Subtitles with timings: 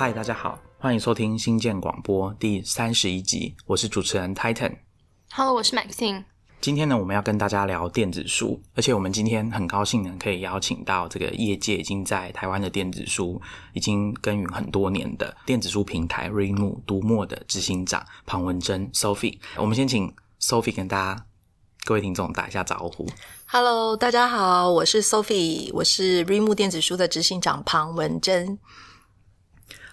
[0.00, 4.72] 嗨，大家好，欢迎收听新建广播第三十一集，我是主持人 Titan。
[5.32, 6.22] Hello，我是 Maxine。
[6.60, 13.42] 今天呢，我们要跟大家聊电子书，而且我们今天很高兴呢，可以邀请到这个业界已经在台湾的电子书
[13.72, 19.40] 已经耕耘很多年的电子书平台 Readmoo 读墨的执行长庞文珍 Sophie。
[19.56, 21.26] 我们先请 Sophie 跟大家
[21.84, 23.04] 各位听众打一下招呼。
[23.46, 28.60] Hello，大家好，我是 Sophie，我是 Readmoo 电子书的执行长庞文珍。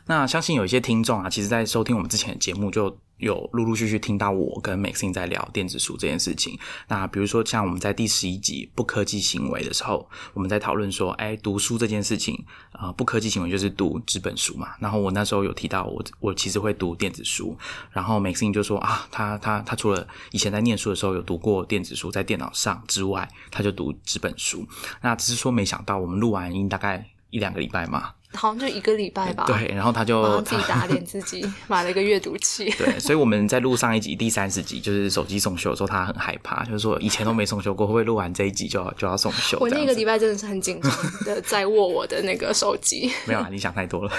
[0.08, 6.60] 那相信有一些听众啊，其实在收听我们之前的节目，就有陆陆续续听到我跟 Maxine 在聊电子书这件事情。
[6.90, 14.76] 那比如说像我们在第十一集不科技行为的时候，我们在讨论说，哎，读书这件事情，呃，不科技行为就是读纸本书嘛。
[14.80, 17.58] 然后我那时候有提到我我其实会读电子书，
[17.92, 24.68] 然后 Maxine 就说啊，他他他除了以前在念书的时候有读过电子书在电脑上之外，他就读纸本书。
[25.02, 29.46] 那只是说没想到我们录完音大概一两个礼拜嘛，好像就一个礼拜吧。
[29.48, 32.70] 对，然后他就自己打脸自己， 买了一个阅读器。
[32.78, 39.58] 对，所以我们在录上一集第三十集，就是手机送修的时候，他很害怕，就是说以前都没送修过，会不会录完这一集就要就要送修？
[39.60, 40.92] 我那个礼拜真的是很紧张
[41.26, 43.12] 的，在握我的那个手机。
[43.26, 44.12] 没有啊，你想太多了。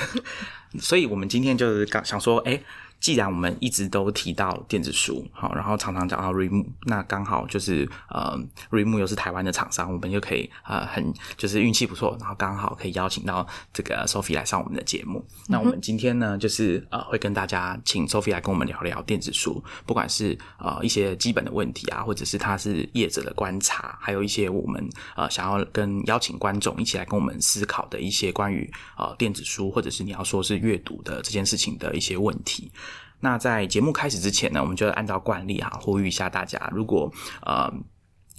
[0.80, 2.60] 所以我们今天就是刚想说，哎，
[2.98, 8.36] 既然我们一直都提到电子书，好，然后常常讲到 Rim，那刚好就是呃
[8.70, 15.24] ，Rim 又是台湾的厂商，我们就可以呃很就是运气不错，然后刚好可以邀请到这个 Sophie 来上我们的节目。
[15.46, 32.72] 那我们今天呢，就是呃会跟大家请 Sophie 来跟我们聊聊电子书，不管是呃一些基本的问题啊，或者是他是业者的观察，还有一些我们呃想要跟邀请观众一起来跟我们思考的一些关于呃电子书或者是你要说是阅读的这件事情的一些问题。
[33.20, 37.72] 那在节目开始之前呢，我们就按照惯例哈，呼吁一下大家，如果呃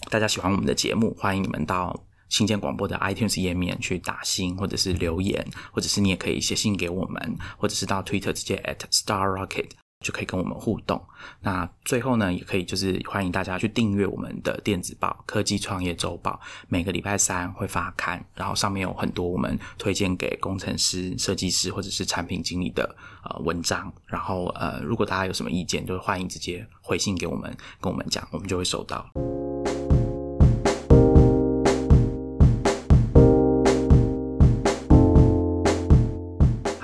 [0.10, 11.02] 大家喜欢我们的节目，欢迎你们到新建广播的 iTunes 页面去打新，或者是留言，或者是你也可以写信给我们，或者是到 Twitter 直接 at Star Rocket 就可以跟我们互动。
[11.42, 23.92] 那最后呢，也可以就是欢迎大家去订阅我们的电子报《科技创业周报》，每个礼拜三会发刊，然后上面有很多我们推荐给工程师、设计师或者是产品经理的呃文章。
[24.06, 29.10] 然后呃，如果大家有什么意见，就欢迎直接回信给我们，跟我们讲，我们就会收到。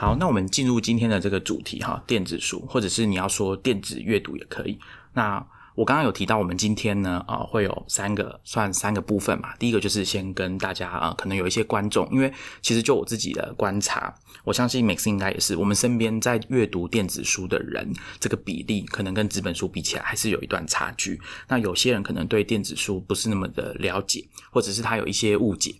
[0.03, 4.77] 好，那我们进入今天的这个主题哈，电子书，或者是你要说电子阅读也可以。
[5.13, 5.41] 那
[5.75, 9.55] 我刚刚有提到，我们今天呢，呃，会有三个算三个部分嘛。
[9.55, 12.29] 第一个就是先跟大家啊、可能有一些观众，因为
[12.61, 21.17] 其实就我自己的观察，我相信 Max 应该也是，我们身边在阅读电子书的人，这个比例可能跟纸本书比起来还是有一段差距。
[21.47, 25.73] 那有些人可能对电子书不是那么的了解，或者是他有一些误解。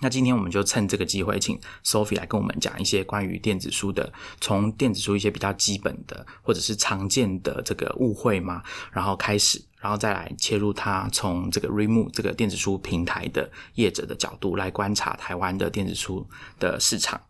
[0.00, 16.26] 那今天我们就趁这个机会，请 Sophie 来跟我们讲一些关于电子书的，从电子书一些比较基本的或者是常见的这个误会嘛，然后开始，然后再来切入它从这个 Remo 这个电子书平台的业者的角度来观察台湾的电子书
[16.58, 17.20] 的市场。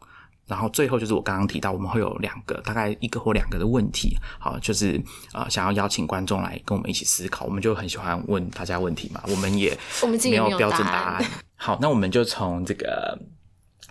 [0.48, 5.00] 然后最后就是我刚刚提到，我们会有两个，大概一个或两个的问题，好，就是
[5.32, 11.04] 呃想要邀请观众来跟我们一起思考，我们就很喜欢问大家问题嘛，我们也没有没标准答案。
[11.04, 11.30] 答案。
[11.54, 13.18] 好，那我们就从这个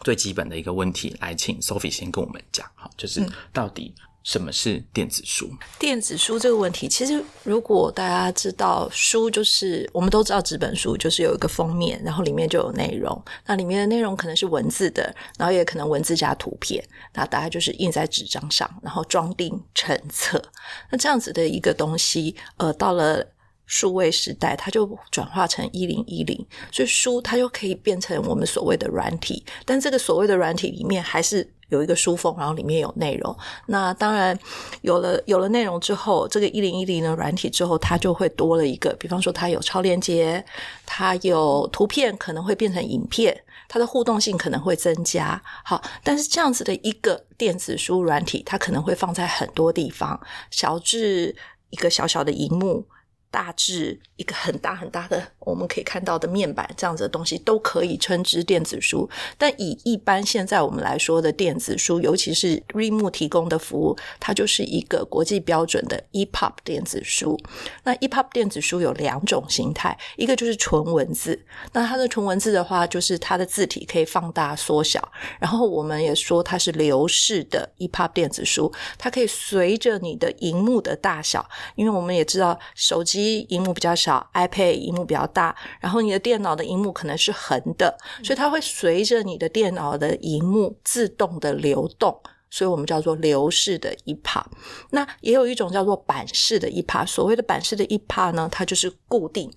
[0.01, 3.23] 最基本的一个问题来，请 Sophie 先跟我们讲，好，就是
[3.53, 3.94] 到底
[4.27, 5.49] 什么是电子书？
[5.79, 13.23] 电子书这个问题，其实如果大家知道，书就是我们都知道，纸本书就是有一个封面，然后里面就有内容。
[13.45, 20.43] 那里面的内容可能是文字的，然后也可能文字加图片，那大概就是印在纸张上，然后装订成册。
[20.91, 23.25] 那这样子的一个东西，呃，到了。
[23.67, 33.38] 数位时代，它就转化成一零一零，所以书它就可以变成我们所谓的软体，但这个所谓的软体里面还是有一个书封，然后里面有内容。
[33.66, 34.38] 那当然
[34.81, 40.43] 有了有了内容之后，这个一零一零的软体之后，它就会多了一个，比方说它有超链接，
[40.85, 43.37] 它有图片，可能会变成影片，
[43.67, 45.41] 它的互动性可能会增加。
[45.66, 50.17] 好，但是这样子的一个电子书软体，它可能会放在很多地方，
[50.49, 51.35] 小至
[51.72, 52.85] 一个小小的荧幕。
[53.29, 67.38] 大致一个很大很大的我们可以看到的面板这样子的东西都可以称之电子书，但以一般现在我们来说的电子书，尤其是 r e m 提供的服务，它就是一个国际标准的 EPUB 电子书。
[67.84, 71.40] 那 EPUB 电子书有两种形态，一个就是纯文字，
[71.74, 83.16] 那它的纯文字的话，就是它的字体可以放大缩小，然后我们也说它是流式的 EPUB 电子书，它可以随着你的荧幕的大小，因为我们也知道手机。
[83.22, 92.19] 荧幕比较小，iPad 荧幕比较大，然后你的电脑的荧幕可能是横的，所以它会随着你的电脑的荧幕自动的流动。
[92.49, 94.46] 所以我们叫做流式的 EPUB。
[94.91, 97.05] 那也有一种叫做板式的 EPUB。
[97.05, 99.52] 所谓的板式的 EPUB 呢，它就是固定。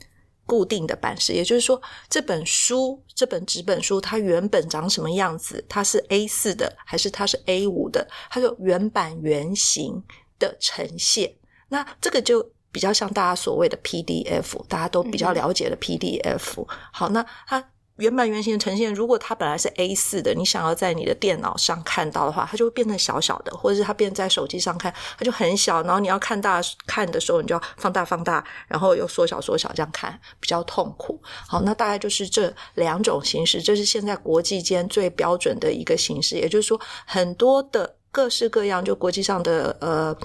[0.45, 5.65] 固定的板式，也就是说，这本书这本纸本书它原本长什么样子？
[5.69, 8.05] 它是 A 四的还是它是 A 五的？
[8.29, 10.03] 它就原版原型
[10.41, 11.33] 的呈现。
[11.69, 16.67] 那这个就比较像大家所谓的 PDF，大家都比较了解的 PDF。
[16.93, 17.65] 好，那它。
[17.97, 25.83] 原版原型的呈现，如果它本来是 A 四的，你想要在你的电脑上看到的话，它就会变成小小的，或者是它变在手机上看，它就很小。
[25.83, 31.21] 然后你要看大看的时候，你就要放大放大，然后又缩小缩小这样看，比较痛苦。
[31.47, 36.37] 好，那大概就是这两种形式，这是现在国际间最标准的一个形式。
[36.37, 40.17] 也就是说，很多的各式各样，就国际上的呃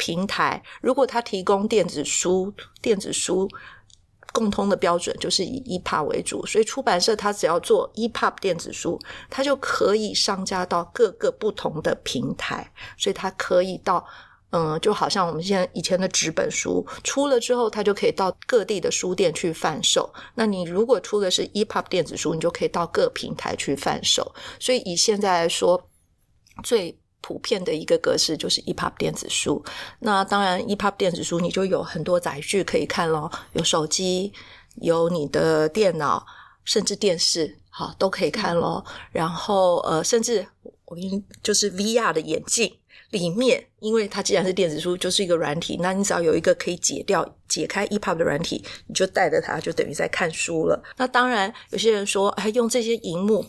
[0.00, 2.50] 平台，如果它提供电子书，
[2.80, 3.46] 电子书。
[4.32, 8.96] 共通的标准就是以 EPUB 为主，所以出版社它只要做 EPUB 电子书，
[9.28, 14.06] 它就可以上架到各个不同的平台，所以它可以到
[14.50, 20.08] 嗯，就好像我们现在以前的纸本书出了之后，它就可以到各地的书店去贩售。
[20.36, 24.32] 那你如果出的是 EPUB 电子书，你就可以到各平台去贩售。
[24.60, 25.88] 所以以现在来说，
[26.62, 29.62] 最普遍的一个格式就是 EPUB 电子书，
[29.98, 34.32] 那当然 EPUB 电子书你就有很多载具可以看咯，有手机，
[34.76, 36.26] 有你的电脑，
[36.64, 38.84] 甚至电视，好都可以看咯。
[39.12, 40.46] 然后呃，甚至
[40.86, 42.74] 我给你就是 VR 的眼镜
[43.10, 50.82] 里面，因为它既然是电子书，就是一个软体，那你只要有一个可以解掉、解开 EPUB 的软体，你就带着它，就等于在看书了。
[50.96, 53.44] 那当然，有些人说，哎，用这些荧幕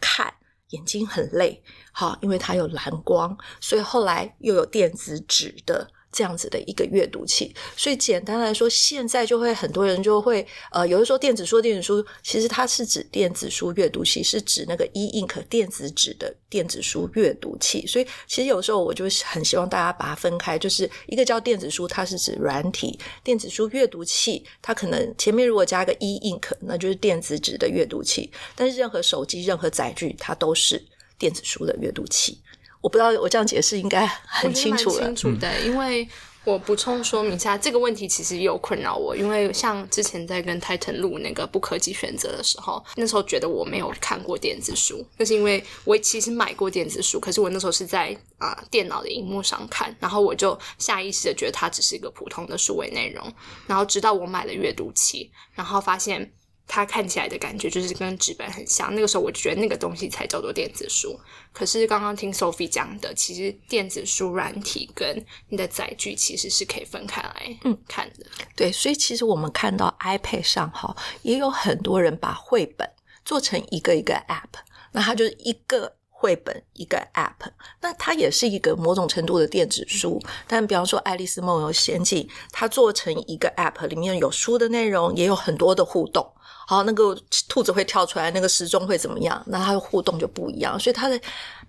[0.00, 0.34] 看。
[0.72, 1.62] 眼睛很累，
[1.92, 5.88] 好，因为它有蓝光，所以后来又有电子纸的。
[6.14, 17.86] 这样子的一个阅读器，所以简单来说，现在就会很多人就会呃，有的说电子书，电子书其实它是指电子书阅读器，是指那个 e ink 电子纸的电子书阅读器。
[17.86, 22.94] 所以其实有时候我就很希望大家把它分开，就是一个叫电子书，它是指软体；
[23.24, 28.30] 电子书阅读器，它可能前面如果加个 e ink，那就是电子纸的阅读器。
[28.54, 30.84] 但是任何手机、任何载具，它都是
[31.22, 32.42] 电子书的阅读器。
[32.80, 35.04] 我不知道我这样解释应该很清楚了。
[35.04, 36.08] 清楚的，因为
[36.42, 39.16] 我补充说明一下这个问题，其实也有困扰我。
[39.16, 53.32] 因为像之前在跟 Titan 录那个不科技选择的时候，那时候觉得我没有看过电子书，那是因为我其实买过电子书，可是我那时候是在啊电脑的荧幕上看，然后我就下意识的觉得它只是一个普通的数位内容，
[53.68, 56.32] 然后直到我买了阅读器，然后发现。
[56.74, 61.14] 它看起来的感觉就是跟纸本很像，那个时候我就觉得那个东西才叫做电子书。
[61.52, 68.24] 可是刚刚听 Sophie 讲的，其实电子书软体跟你的载具其实是可以分开来嗯看的。
[68.56, 72.90] 对，所以其实我们看到 iPad 上哈，也有很多人把绘本
[73.22, 77.50] 做成一个一个 App，那它就是一个绘本一个 App，
[77.82, 80.18] 那它也是一个某种程度的电子书。
[80.48, 86.32] 但比方说《爱丽丝梦游仙境》，它做成一个 App，里面有书的内容，也有很多的互动。
[86.66, 87.16] 好，那个
[87.48, 89.42] 兔子会跳出来，那个时钟会怎么样？
[89.46, 91.20] 那它的互动就不一样，所以它的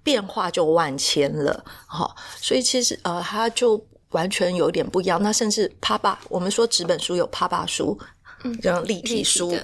[0.04, 1.63] 变化就万千了。
[1.88, 5.22] 好，所以其实呃，它就完全有点不一样。
[5.22, 8.00] 那甚至趴爸，我们说纸本书有趴爸书，
[8.44, 9.56] 嗯，这样立体书，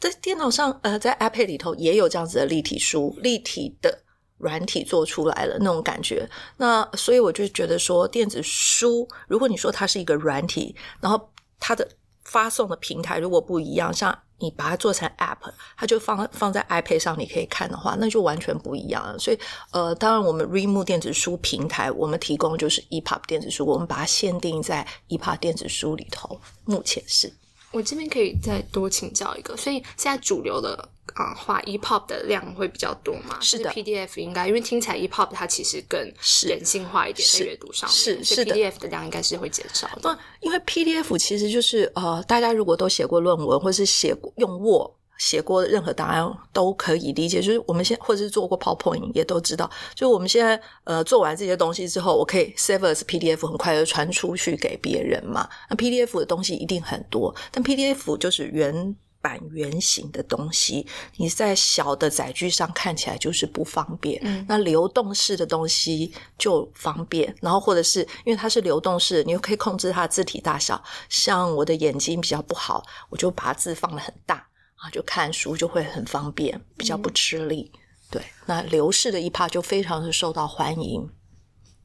[0.00, 4.02] 在电脑上呃，在 iPad 里头也有这样子的立体书，立体的
[4.38, 6.26] 软体做出来了那种感觉。
[6.56, 11.86] 那所以我就觉得说，电子书如果你说它是一个软体，然后它的
[12.30, 15.36] 发送的平台如果不一样，像你把它做成 App，
[15.76, 19.18] 它就放放在 iPad 上，你可以看的话，那就完全不一样了。
[19.18, 19.38] 所以，
[19.72, 27.32] 呃，当然我们 Reemoo 电子书平台，我们提供就是 EPUB 电子书，我们把它限定在 EPUB 电子书里头，目前是。
[27.72, 33.38] 我这边可以再多请教一个，所以现在主流的啊画 EPUB 的量会比较多嘛？
[33.40, 36.00] 是的，PDF 应该因为听起来 EPUB 它其实更
[36.46, 40.18] 人性化一点在阅读上面，是是的，PDF 的量应该是会减少的。
[40.40, 44.92] 因为 PDF 其实就是呃，大家如果都写过论文或是写过用 Word。
[45.20, 55.46] 写过任何答案都可以理解，就是我们现或者是做过 PowerPoint 也都知道，就我们现在呃做完这些东西之后，我可以 save as PDF 很快就传出去给别人嘛。
[55.68, 60.86] 那 PDF 的东西一定很多，但 PDF 就是原版圆形的东西，
[61.16, 64.20] 你在小的载具上看起来就是不方便。
[64.24, 70.82] 嗯，那流动式的东西就方便，然后或者是因为它是流动式，你又可以控制它的字体大小。
[71.08, 74.46] 像我的眼睛比较不好，我就把字放的很大。
[74.76, 77.70] 啊，就看书就会很方便，比较不吃力。
[78.10, 81.06] 对，那流式的一趴就非常的受到欢迎。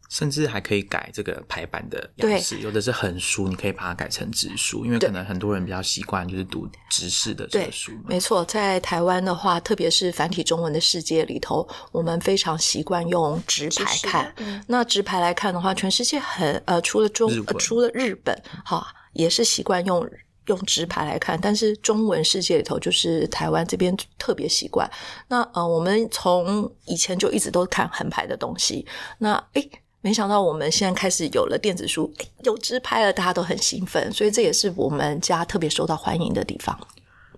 [0.09, 8.03] 甚至还可以改这个排版的样式，有的是横书，你可以把它改成直书，因为可能很多人比较习惯就是读直式的这个书嘛。
[8.07, 14.35] 没错，在台湾的话，特别是繁体中文的世界里头，我们非常习惯用直排看。
[14.67, 20.07] 那直排来看的话，全世界很呃，除了中呃、除了日本，哈，也是习惯用。
[20.47, 24.87] 用直排来看，但是中文世界里头，就是台湾这边特别习惯。
[25.27, 28.85] 那呃，我们从以前就一直都看横排的东西。
[29.17, 29.71] 那诶，
[30.05, 34.13] 没想到我们现在开始有了电子书，有直拍了，大家都很兴奋。
[34.13, 36.79] 所以这也是我们家特别受到欢迎的地方。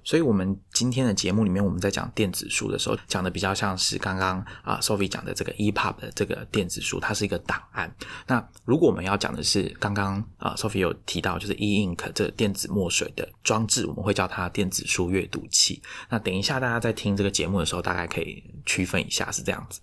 [0.03, 7.89] 所以，我们今天的节目里面，我们在讲电子书的时候，讲的比较像是刚刚啊，Sophie 讲的这个 EPUB 的这个电子书，它是一个档案。
[8.27, 15.81] 那如果我们要讲的是刚刚啊，Sophie 有提到就是 E Ink 这电子墨水的装置，我们会叫它电子书阅读器。
[16.09, 19.79] 那等一下大家在听这个节目的时候，大概可以区分一下是这样子。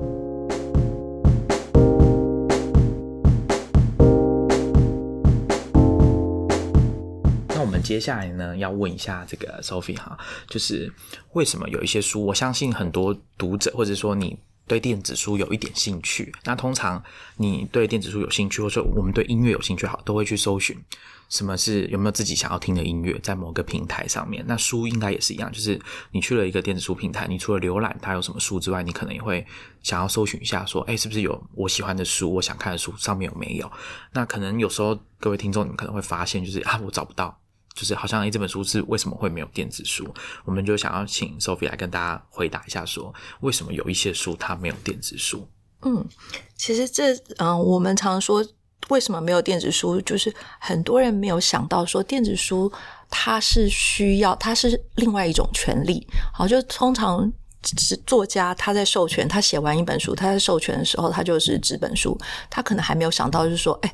[7.84, 10.92] 接下来呢，要问一下这个 Sophie 哈，就是
[11.34, 14.36] 为什么有一些书，我相信很多读者或者说你
[14.66, 17.00] 对电子书有一点兴趣，那通常
[17.36, 20.74] 你对电子书有兴趣，或者说我们对音乐有兴趣，好，都会去搜寻
[21.28, 24.42] 什么是有没有自己想要听的音乐，在某个平台上面。
[24.46, 25.78] 那书应该也是一样，就是
[26.10, 29.44] 你去了一个电子书平台，你除了浏览它有什么书之外，你可能也会
[29.82, 33.70] 想要搜寻一下，说，哎，是不是有我喜欢的书，我想看的书上面有没有？
[34.12, 37.38] 那可能有时候各位听众，你们可能会发现，就是啊，我找不到。
[37.75, 40.07] 就是好像，这本书是为什么会没有电子书？
[40.45, 45.49] 我们就想要请 Sophie 来跟大家回答一下，说为什么有一些书它没有电子书？
[45.83, 46.07] 嗯，
[46.57, 48.47] 其实这嗯，我们常说
[48.90, 52.73] 为什么没有电子书，就是很多人没有想到说电子书
[53.11, 56.07] 它是需要，它是另外一种权利。
[56.33, 57.31] 好，就通常
[57.76, 62.16] 是作家他在授权，他写完一本书，他在授权的时候，他就是纸本书，
[62.49, 63.93] 他可能还没有想到，就是说，哎。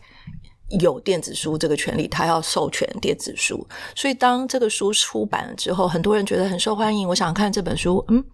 [0.78, 7.08] 有电子书这个权利，他要授权电子书，所以当这个书出版了之后，很多人觉得很受欢迎。
[7.08, 8.24] 我想看这本书，嗯，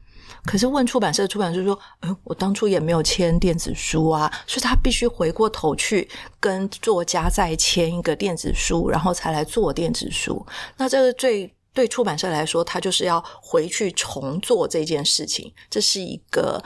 [0.44, 6.06] 可是问出版社，出版社说，嗯，我当初也没有签电子书啊，所以他必须回过头去
[6.38, 10.44] 跟作家再签一个电子书，然后才来做电子书。
[10.76, 16.62] 那这个最对出版社来说，他就是要回去重做这件事情，这是一个。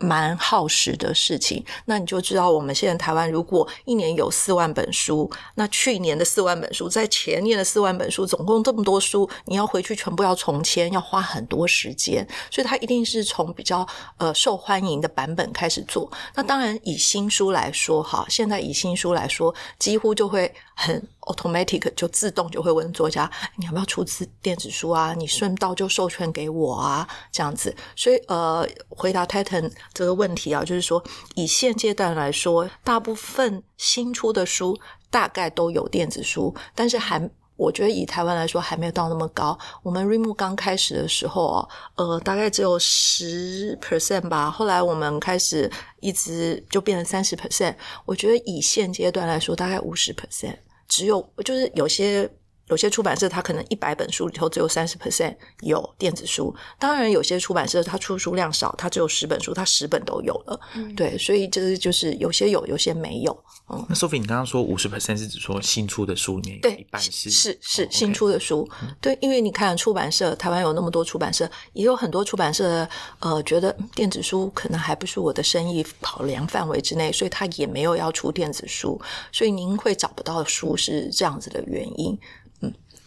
[0.00, 16.10] 蛮耗时的事情，那你就知道我们现在台湾如果一年有四万本书，那去年的四万本书，在前年的四万本书，总共这么多书，你要回去全部要重签，要花很多时间，所以它一定是从比较呃受欢迎的版本开始做。
[16.34, 21.06] 那当然以新书来说，哈，现在以新书来说，几乎就会很。
[21.32, 25.14] Automatic 就自动就会问作家，你要不要出资电子书啊？
[25.14, 27.74] 你顺道就授权给我啊，这样子。
[27.94, 31.02] 所以呃，回答 Titan 这个问题啊，就是说
[31.34, 34.78] 以现阶段来说，大部分新出的书
[35.10, 39.58] 大概都有电子书，但是还我觉得以台湾来说还没有到那么高。
[39.82, 45.70] 我们 Remo 刚开始的时候哦，呃，大概只有十 percent 吧，后来我们开始
[46.00, 47.74] 一直就变成三十 percent。
[48.06, 50.56] 我觉得以现阶段来说，大概五十 percent。
[50.90, 52.28] 只有就是有些
[52.70, 56.54] 有些出版社，它可能一百本书里头只有三十 percent 有电子书。
[56.78, 60.58] 当然，有些出版社它出书量少，它只有十本书，它十本都有了。
[60.96, 63.44] 对，所以这就是有些有，有些没有。
[63.88, 68.68] 那 Sophie，你刚刚说五十 percent 是指说新出的书里面有一半是是是新出的书，
[69.00, 72.88] 对，因为你看出版社，台湾有那么多出版社，也有很多出版社
[73.20, 79.00] 呃觉得电子书可能还不是我的生意考量范围之内，所以他也没有要出电子书，
[79.30, 82.18] 所以您会找不到书是这样子的原因，嗯，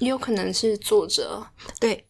[0.03, 1.45] 也有可能是作者
[1.79, 2.05] 对。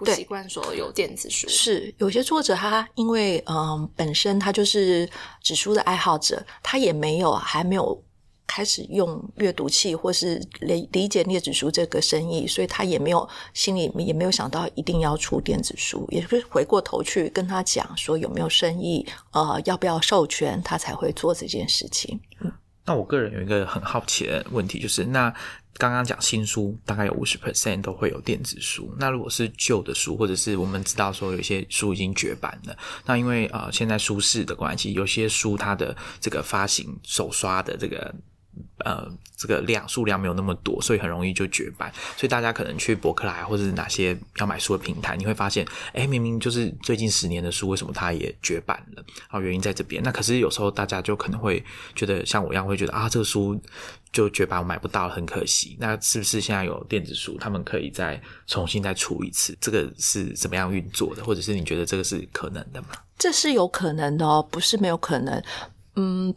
[0.00, 5.10] 不习惯说有电子书，是有些作者他因为嗯本身他就是
[5.42, 8.00] 纸书的爱好者，他也没有还没有
[8.46, 22.20] 开始用阅读器或是理理解电子书这个生意，所以他也没有心里也没有想到一定要出电子书，也是回过头去跟他讲说有没有生意，呃要不要授权，他才会做这件事情。
[22.40, 22.52] 嗯，
[22.88, 25.32] 那我个人有一个很好奇的问题，就是那。
[25.80, 28.92] 刚刚讲新书，大概有五十 percent 都会有电子书。
[28.98, 32.76] 那如果是旧的书，或者是我们知道说有些书已经绝版了，
[33.06, 38.12] 那因为呃现在书市的关系，有些书它的这个发行手刷的这个。
[38.84, 41.92] 呃，这个量数量没有那么多，所以很容易就绝版。
[42.16, 49.04] 所以大家可能去博客来或者是哪些要买书的平台，你会发现，哎，明明就是最近十年的书，为什么它也绝版了？
[49.28, 50.02] 啊，原因在这边。
[50.02, 51.62] 那可是有时候大家就可能会
[51.94, 53.60] 觉得，像我一样会觉得啊，这个书
[54.12, 55.76] 就绝版，我买不到，很可惜。
[55.80, 59.56] 那是不是现在有电子书，他们可以再重新再出一次？
[59.60, 61.24] 这个是怎么样运作的？
[61.24, 62.88] 或者是你觉得这个是可能的吗？
[63.18, 65.42] 这是有可能的哦，不是没有可能。
[65.96, 66.34] 嗯。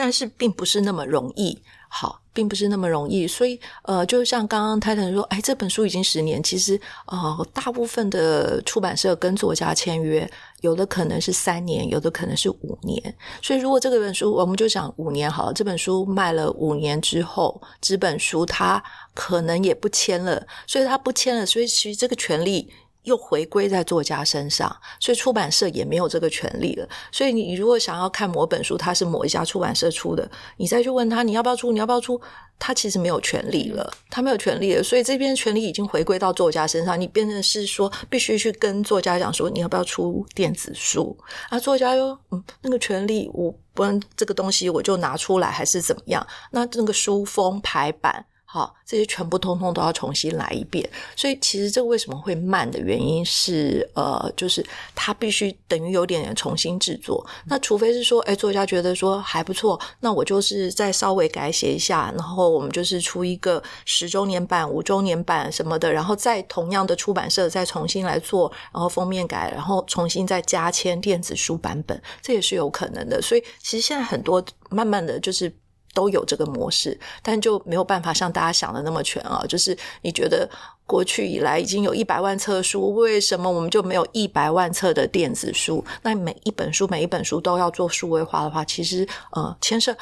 [0.00, 1.60] 但是并不是那么容易。
[1.92, 10.30] 好，并不是那么容易，所以呃，就像刚刚泰坦说，哎，这本书已经十年，其实呃，大部分的出版社跟作家签约，
[10.60, 13.14] 有的可能是三年，有的可能是五年。
[13.42, 22.72] 所以如果这个本书，我们就讲五年好了，这本书卖了五年之后，这本书它可能也不签了，所以它不签了，所以其实这个权利。
[23.04, 26.88] 又回归在作家身上，所以出版社也没有这个权利了。
[27.10, 32.20] 所以你如果想要看某本书，它是某一家出版社出的，你再去问他你要不要出，你要不要出，
[32.58, 34.82] 他其实没有权利了，他没有权利了。
[34.82, 41.16] 所以这边权利已经回归到作家身上，你变成是说必须去跟作家讲说你要不要出电子书
[41.48, 41.58] 啊？
[41.58, 46.26] 作家又嗯，那个权利我不然这个东西我就拿出来还是怎么样？
[46.50, 48.26] 那那个书封排版。
[48.52, 50.84] 好，这些全部通通都要重新来一遍。
[51.14, 54.60] 所以其实这个为什么会慢的原因是，呃，就是
[54.92, 57.24] 它必须等于有点点重新制作。
[57.46, 73.22] 那除非是说，哎，作家觉得说还不错，那我就是再稍微改写一下，然后我们就是出一个十周年版、五周年版什么的，然后再同样的出版社再重新来做，然后封面改，然后重新再加签电子书版本，这也是有可能的。
[73.22, 75.54] 所以其实现在很多慢慢的就是。
[75.92, 79.44] 都有这个模式，但就没有办法像大家想的那么全啊！
[79.48, 80.48] 就是你觉得
[80.86, 85.84] 过去以来已经有一百万册书，为什么我们就没有一百万册的电子书？
[86.02, 89.96] 那每一本书每一本书都要做数位化的话，其实呃牵涉，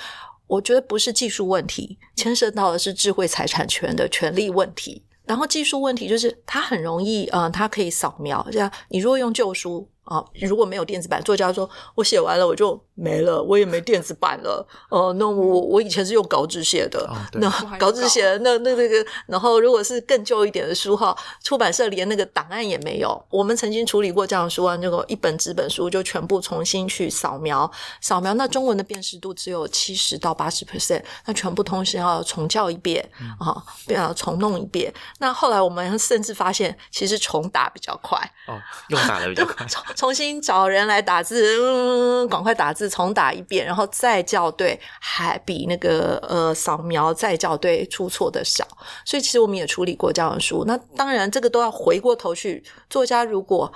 [0.46, 5.02] 我觉得不是技术问题，牵涉到的是智慧财产权的权利问题。
[5.24, 9.88] 然后技术问题就是它很容易，呃，它可以扫描，这样你如果用旧书。
[10.08, 14.66] 啊，如果没有电子版，作家说我写完了我就没了，我也没电子版了。
[14.88, 23.22] 哦，那我我以前是用稿纸写的，那稿纸写的那那那个，然后如果是更旧一点的书哈，出版社连那个档案也没有。
[23.28, 33.06] 我们曾经处理过这样的书啊，那个一本纸本书就全部重新去扫描，扫描那中文的辨识度只有七十到八十 percent，那全部通信要重教一遍
[33.38, 34.90] 啊，要重弄一遍。
[35.18, 39.66] 那后来我们甚至发现，其实重打比较快哦，用打的比较快。
[39.98, 48.64] 重新找人来打字，嗯，赶快打字，重打一遍，然后再校对，还比那个呃扫描再校对出错的少。
[49.04, 50.62] 所以其实我们也处理过这样的书。
[50.68, 53.72] 那当然，这个都要回过头去，作家如果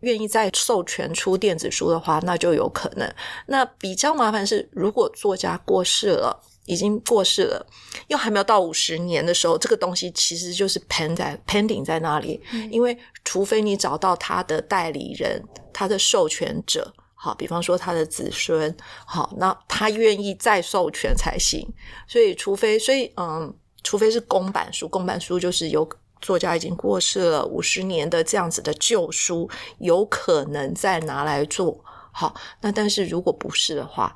[0.00, 3.10] 愿意再授权出电子书的话，那就有可能。
[3.46, 6.42] 那比较麻烦是，如果作家过世了。
[6.66, 7.66] 已经过世了，
[8.08, 12.40] 又还没有到五十年的时候，这个东西其实就是 pen 在 pending 在那里。
[12.70, 18.74] 因为除非你找到他的代理人、他的授权者，好，比方说他的子孙，
[19.06, 21.68] 好，那他愿意再授权才行。
[22.08, 25.86] 所以，除非，所以，嗯，除非是公版书，公版书就是有
[26.22, 32.34] 作家已经过世了五十年的这样子的旧书，有可能再拿来做好。
[32.62, 34.14] 那但是如果不是的话，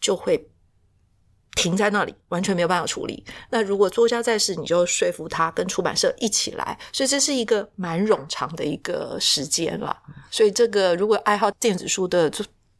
[0.00, 0.48] 就会。
[1.58, 3.24] 停在那里，完全没有办法处理。
[3.50, 9.96] 那如果作家在世，你就说服他跟出版社一起来，所以这是一个蛮冗长的一个时间了。
[10.30, 12.30] 所以这个如果爱好电子书的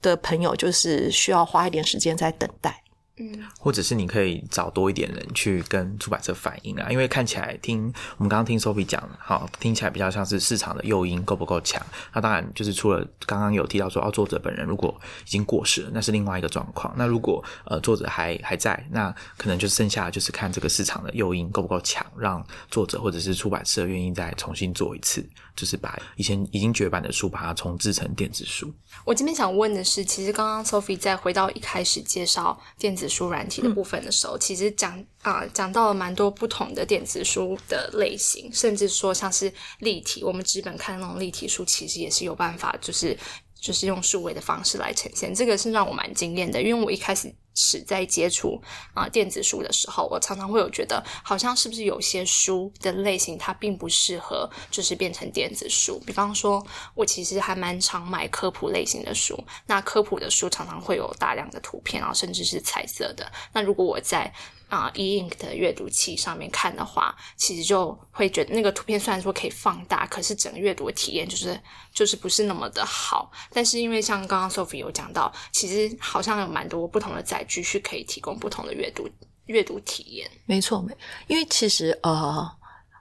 [0.00, 2.80] 的朋友，就是需要花一点时间在等待。
[3.18, 11.84] 嗯，或者是你可以找多一点人去跟出版社反映啊，因为看起来听我们刚刚听 Sophie 讲，好听起来比较像是市场的诱因够不够强。
[12.12, 16.94] 那当然就是除了刚刚有提到说，哦，作者本人如果已经过世了，那是另外一个状况。
[16.96, 25.28] 那如果呃作者还还在，那可能就剩下就是看这个市场的诱因够不够强，让作者或者是出版社愿意再重新做一次，
[25.58, 28.72] 就是把以前已经绝版的书把它重制成电子书。
[29.04, 33.08] 我这边想问的是，其实刚刚 Sophie 在回到一开始介绍电子。
[33.08, 43.18] 书软体的部分的时候，其实讲啊讲到了蛮多不同的电子书的类型，甚至说像是立体，我们纸本看那种立体书，其实也是有办法，就是
[43.60, 45.34] 就是用数位的方式来呈现。
[45.34, 47.34] 这个是让我蛮惊艳的，因为我一开始。
[47.60, 48.62] 是在接触
[48.94, 56.00] 啊电子书的时候，我常常会有觉得，好像是不是有些书的类型它并不适合，就是变成电子书。
[56.06, 63.28] 比方说，我其实还蛮常买科普类型的书，那科普的书常常会有大量的图片，然后甚至是彩色的。
[63.52, 64.32] 那如果我在
[64.68, 71.58] 啊，e ink 的阅读器上面看的话，其实就会觉得那个图片虽然说可以放大，可是整个阅读体验就是
[71.92, 73.30] 就是不是那么的好。
[73.50, 79.08] 但是因为像刚刚 Sophie 有讲到，其实好像有蛮多不同的载具是可以提供不同的阅读
[79.46, 80.30] 阅读体验。
[80.44, 82.50] 没错，没，因为其实呃，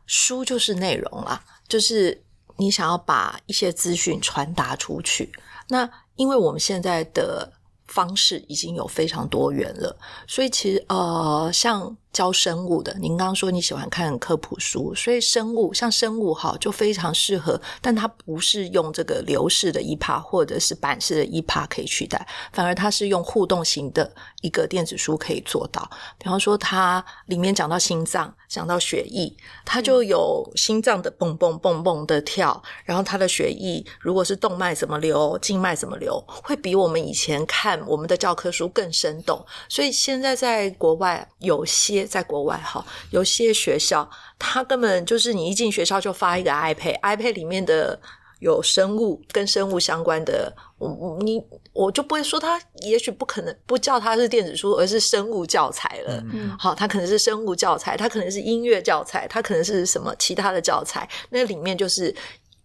[0.05, 2.23] 书就是内容啦，就是
[2.57, 5.31] 你想要把一些资讯传达出去。
[5.67, 7.51] 那因为我们现在的
[7.87, 9.97] 方式已经有非常多元了，
[10.27, 25.87] 所以其实呃，像教生物的，您刚刚说你喜欢看科普书，所以生物像生物哈就非常适合，但它不是用这个流式的 EPA 或者是板式的 EPA 可以取代，反而它是用互动型的一个电子书可以做到。
[26.17, 29.31] 比方说，它里面讲到心脏，讲到血液，
[29.63, 39.45] 它就有心脏的蹦蹦蹦蹦的跳，然后它的血液如果是动脉怎么流，静脉怎么流，会比我们以前看我们的教科书更生动。
[39.69, 42.06] 所以现在在国外有些。
[42.07, 47.99] 在国外哈，有些学校它根本就是你一进学校就发一个 iPad，iPad 里面的
[48.39, 51.43] 有生物跟生物相关的，我你
[51.73, 56.23] 我就不会说它，也许不可能不叫它是电子书，而是生物教材了。
[56.31, 62.15] 嗯，好，它可能是生物教材，它可能是音乐教材，它可能是什么其他的教材，那里面就是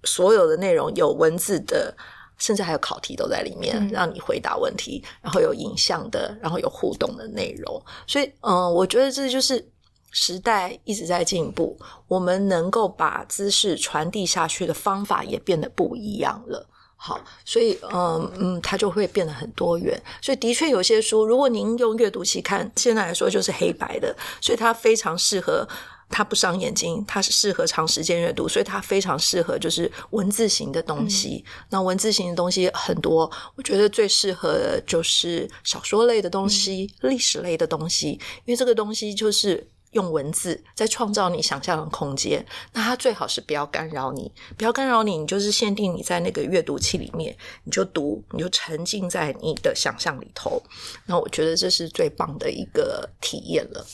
[0.05, 1.95] 所有的内容有文字的。
[2.39, 7.83] 甚至还有考题都在里面，让你回答问题，然后有影像的，然后有互动的内容。
[8.07, 9.69] 所以，嗯，我觉得这就是
[10.11, 16.69] 时代一直在进步，我们能够把知识传递下去的方法也变得不一样了。
[16.97, 20.01] 好，所以，嗯嗯，它就会变得很多元。
[20.21, 25.67] 所以，的确有些书，如果您用阅读器看，现在来说就是黑白的，所以它非常适合。
[26.13, 31.45] 它不伤眼睛，它是适合长时间阅读，所以它非常适合就是文字型的东西。
[31.71, 38.11] 那文字型的东西很多，我觉得最适合的就是小说类的东西、历史类的东西，
[38.45, 42.45] 因为这个东西就是用文字在创造你想象的空间。
[42.75, 50.63] 那它最好是不要干扰你，不要干扰你，你就是限定你在那个阅读器里面，你就读，你就沉浸在你的想象里头。
[51.07, 53.87] 那我觉得这是最棒的一个体验了。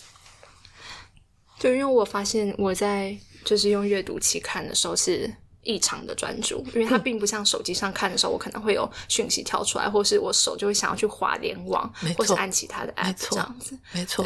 [1.58, 14.24] 就因为我发现我在就是用阅读器看的时候是异常的专注，因为它并不像手机上看的时候，我可能会有讯息跳出来，或是我手就会想要去滑联网，或是按其他的 app 这样子，没错。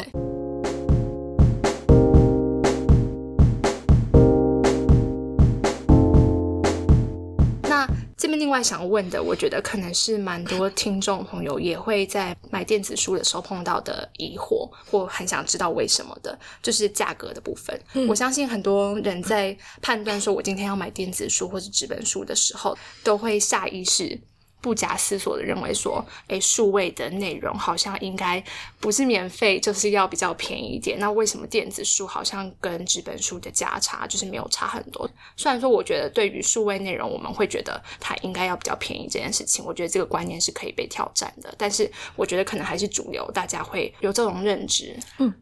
[8.33, 17.79] 边另外想问的，我觉得可能是蛮多听众朋友也会在买电子书的时候碰到的疑惑，或很想知道为什么的，就是价格的部分。
[18.07, 24.19] 我相信很多人在判断说我今天要买电子书或者纸本书的时候，都会下意识。
[24.63, 28.41] 不假思索的认为说，诶，数位的内容好像应该
[28.79, 30.97] 不是免费，就是要比较便宜一点。
[30.99, 35.07] 那为什么电子书好像跟纸本书的价差就是没有差很多？
[35.35, 41.53] 虽然说，我觉得对于数位内容，我们会觉得它应该要比较便宜这件事情，我觉得这个观念是可以被挑战的。
[41.57, 44.97] 但是，我觉得可能还是主流，大家会有这种认知。
[45.17, 45.33] 嗯。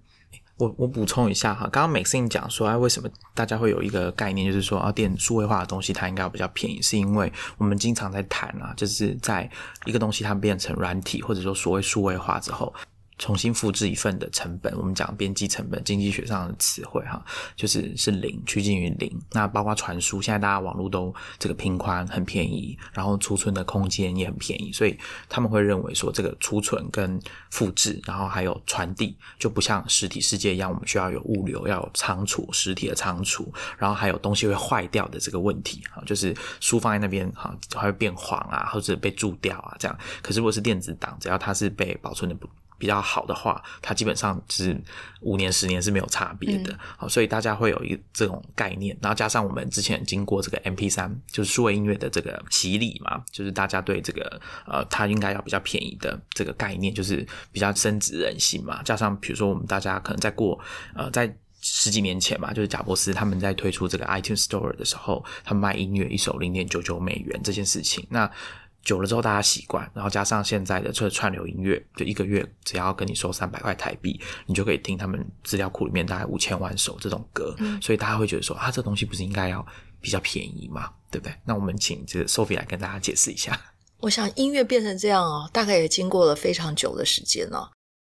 [0.62, 9.50] 我我补充一下哈，刚刚 Maxine 讲说，哎，为什么大家会有一个概念，就是说啊，电数位化的东西它应该要比较便宜，是因为我们经常在谈啊，就是在
[9.86, 12.72] 一个东西它变成软体，或者说所谓数位化之后。
[13.22, 17.24] 重新复制一份的成本，我们讲边际成本，经济学上的词汇哈，
[17.56, 19.16] 就是是零，趋近于零。
[19.32, 24.98] 那包括传输，现在大家网络都这个频宽很便宜，然后储存的空间也很便宜，所以
[25.30, 39.96] 他们会认为说，这个储存跟复制，然后还有传递，就不像实体世界一样，我们需要有物流，要有仓储，实体的仓储，然后还有东西会坏掉的这个问题哈，就是书放在那边哈，还会变黄啊，或者被蛀掉啊这样。
[40.24, 42.50] 可是如果是电子档，只要它是被保存的不。
[42.82, 44.76] 比较好的话，它基本上是
[45.20, 46.76] 五年、十年是没有差别的。
[46.98, 58.82] 好，所以大家会有一这种概念，然后加上我们之前经过这个 M P 三，就是数位音乐的这个洗礼嘛，就是大家对这个呃，它应该要比较便宜的这个概念，就是比较深植人心嘛。
[58.82, 60.60] 加上比如说我们大家可能在过
[60.96, 68.28] 呃，在十几年前嘛，就是贾伯斯他们在推出这个 iTunes Store 的时候，他们卖音乐一首零点九九美元这件事情，那。
[68.84, 79.66] 久了之后，大家习惯，然后加上现在的这串流音乐，就一个月只要跟你收三百块台币，你就可以听他们资料库里面大概五千万首这种歌，所以大家会觉得说啊，这东西不是应该要
[80.00, 81.34] 比较便宜嘛，对不对？
[81.46, 83.60] 那我们请这个 Sophie 来跟大家解释一下。
[84.00, 87.70] 我想音乐变成这样哦，大概也经过了非常久的时间了。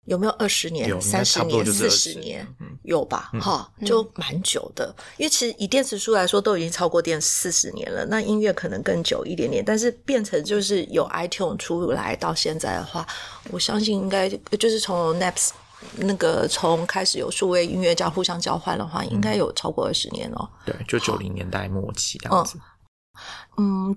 [0.07, 2.47] 有没有二十年、三十年、四十年？
[2.87, 3.31] 有吧？
[3.41, 4.95] 哈，就蛮久的。
[5.19, 8.07] 因为其实以电子书来说，都已经超过电四十年了。
[8.07, 13.07] 那音乐可能更久一点点，但是变成就是有 iTunes 出来到现在的话，
[13.51, 15.51] 我相信应该就是从 Naps
[15.97, 20.49] 那个从开始有数位音乐家互相交换的话，应该有超过二十年了。
[20.65, 22.57] 对，就九零年代末期这样子。
[22.57, 22.61] 嗯，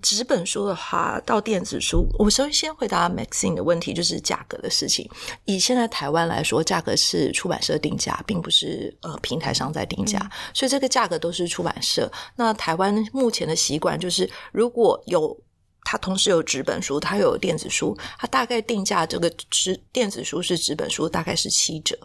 [0.01, 5.09] 纸本书的话到电子书，我首先回答 Maxine 的问题，就是价格的事情。
[5.45, 12.11] 以现在台湾来说，价格是出版社定价，并不是呃平台上在定价，所以这个价格都是出版社。
[12.35, 15.37] 那台湾目前的习惯就是，如果有
[15.83, 21.97] 它同时有纸本书，它有电子书，它大概定价这个纸电子书是纸本书大概是七折。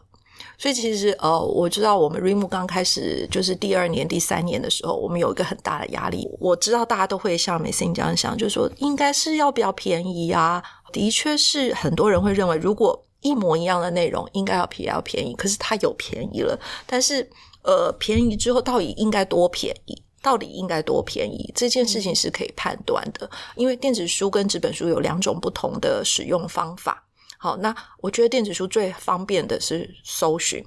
[0.56, 6.28] 所以其实呃，我知道我们 Reimu 刚开始就是第二年、第三年的时候，我们有一个很大的压力。
[6.38, 10.62] 我知道大家都会像美心这样想，就是说应该是要比较便宜啊。
[10.92, 15.34] 的确是很多人会认为，如果一模一样的内容，应该要比较便宜。
[15.34, 17.28] 可是它有便宜了，但是
[17.62, 20.02] 呃，便宜之后到底应该多便宜？
[20.22, 21.52] 到底应该多便宜？
[21.54, 27.04] 这件事情是可以判断的，因为电子书跟纸本书有两种不同的使用方法。
[27.44, 30.64] 好，那我觉得电子书最方便的是搜寻，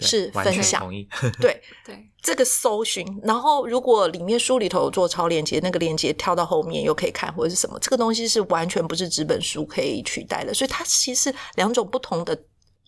[0.00, 0.90] 是分享。
[1.40, 10.52] 对对，这个搜寻，然后如果里面书里头有做超链接，那个链接跳到后面又可以看或者是什么，这个东西是完全不是纸本书可以取代的。
[10.52, 12.36] 所以它其实两种不同的，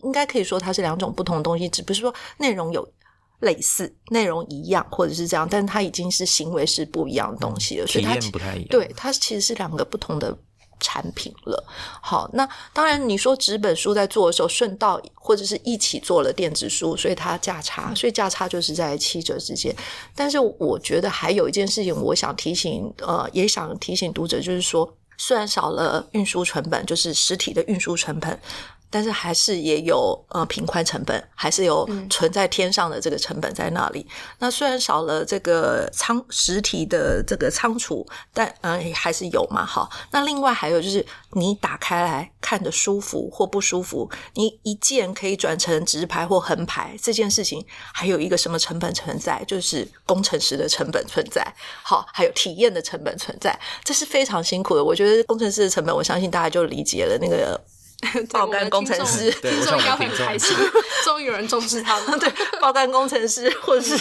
[0.03, 2.85] 应该可以说它是两种不同的东西，只不是说内容有
[3.39, 7.87] 类似，内容一样或者是这样，但是它已经是行为是不一样的东西了。
[7.87, 8.67] 所以它不太一样。
[8.69, 10.37] 对，它其实是两个不同的。
[10.79, 11.63] 产品了，
[12.01, 19.75] 好，那当然你说纸本书在做的时候顺道或者是一起做了电子书，所以它价差，所以价差就是在七折之间。
[20.15, 28.39] 但是我觉得还有一件事情，我想提醒，呃，也想提醒读者，就是说，虽然少了运输成本，就是实体的运输成本。
[28.89, 34.07] 但是还是也有呃平宽成本，还是有存在天上的这个成本在那里。
[34.39, 39.65] 那虽然少了这个仓实体的这个仓储，但嗯还是有嘛。
[39.65, 49.43] 好，那另外还有就是你打开来看的舒服或不舒服，你一键可以转成直排或横排这件事情，还有一个什么成本存在？
[49.45, 51.45] 就是工程师的成本存在。
[51.83, 54.83] 好，还有体验的成本存在，这是非常辛苦的。
[54.83, 57.59] 我觉得工程师的成本，我相信大家就理解了那个。
[58.29, 60.55] 爆肝工程师，听众应该会很开心，
[61.03, 62.17] 终于有人重视他们。
[62.19, 62.31] 对，
[62.61, 63.97] 爆肝工程师或者是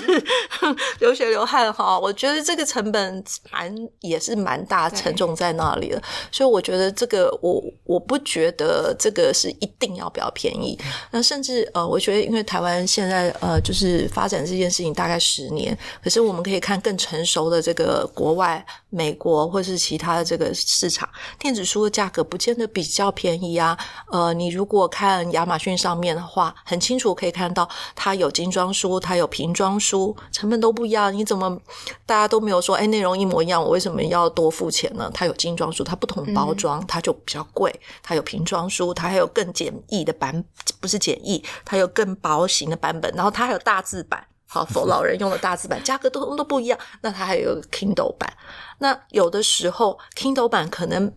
[0.99, 6.03] 流血流汗哈，我觉得这个成本蛮也是蛮大沉重在那里了。
[6.31, 10.79] 所以我觉得这个我我不觉得这个是一定要比较便宜。
[11.11, 18.65] 那甚至呃，我觉得因为台湾现在呃就是发展这件事情大概十年，可是我们可以看更成熟的这个国外
[18.97, 21.07] 美国或是其他的这个市场，
[21.39, 23.77] 电子书的价格不见得比较便宜啊。
[24.11, 31.13] 呃，你如果看亚马逊上面的话，很清楚可以看到，它有精装书，它有瓶装书，成本都不一样。
[31.13, 31.61] 你怎么
[32.07, 35.11] 大家都没有说，哎，内容一模一样，我为什么要多付钱呢？
[35.13, 37.71] 它有精装书，它不同包装，它就比较贵；
[38.03, 40.43] 它有瓶装书，它还有更简易的版，
[40.81, 46.79] 不是简易，它有更薄型的版本，然后它还有大字版，好，否老人用的大字版，价格都都不一样。
[47.03, 48.33] 那它还有 Kindle 版，
[48.79, 51.13] 那有的时候 Kindle 版可能。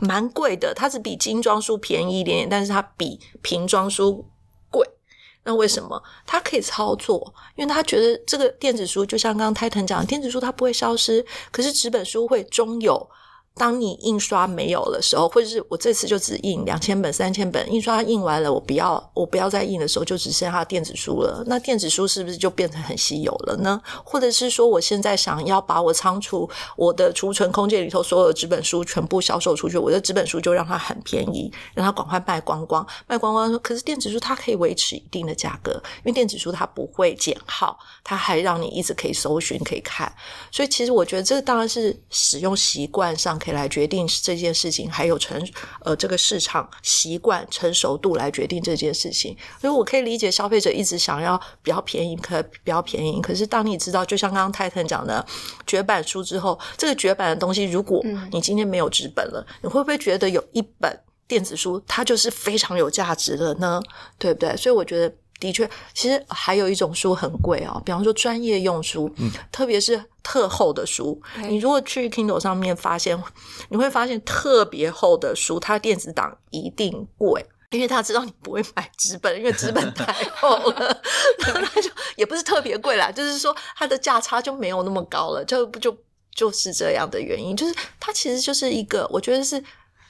[0.00, 4.28] 蛮贵的，它只比精装书便宜一点点，但是它比平装书
[4.68, 4.84] 贵。
[5.44, 6.02] 那为什么？
[6.26, 13.08] 它可以操作，因为他觉得这个电子书就像刚刚太藤讲，电子书它不会消失，可是纸本书会终有。
[13.58, 21.42] 当你印刷没有的时候，或者是我这次就只印两千本、三千本，印刷印完了，我不要，我不要再印的时候，就只剩下电子书了。
[21.46, 23.80] 那电子书是不是就变成很稀有了呢？
[24.04, 33.58] 或者是说，我现在想要把我仓储我的储存空间里头所有的纸本书全部销售出去，我的纸本书就让它很便宜，让它赶快卖光光，卖光光。
[33.60, 40.12] 可是电子书它可以维持一定的价格，因为电子书它不会减号，它还让你一直可以搜寻、可以看。
[40.52, 43.40] 所以其实我觉得这个当然是使用习惯上。
[43.46, 45.40] 可以来决定这件事情，还有成
[45.84, 49.36] 呃这个市场习惯成熟度来决定这件事情。
[49.60, 53.22] 所以我可以理解消费者一直想要比较便宜，可比较便宜。
[53.22, 55.24] 可是当你知道，就像刚刚泰腾讲的
[55.64, 63.80] 绝版书之后，这个绝版的东西，如果你今天没有纸本了，你会不会觉得有一本电子书它就是非常有价值的呢？
[64.18, 64.56] 对不对？
[64.56, 65.14] 所以我觉得。
[65.38, 69.14] 的确，其实还有一种书很贵哦，比方说专业用书，
[69.52, 71.20] 特别是特厚的书。
[71.48, 73.22] 你如果去 Kindle 上面发现，
[73.68, 81.02] 你会发现特别厚的书，它电子档一定贵，因为他知道你不会买纸本，因为纸本太 厚了，
[81.44, 85.94] 那就也不是特别贵啦，就是说它的价差就没有那么高了，就不就
[86.34, 89.62] 就是这样的原因，就是它其实就是一个，我觉得是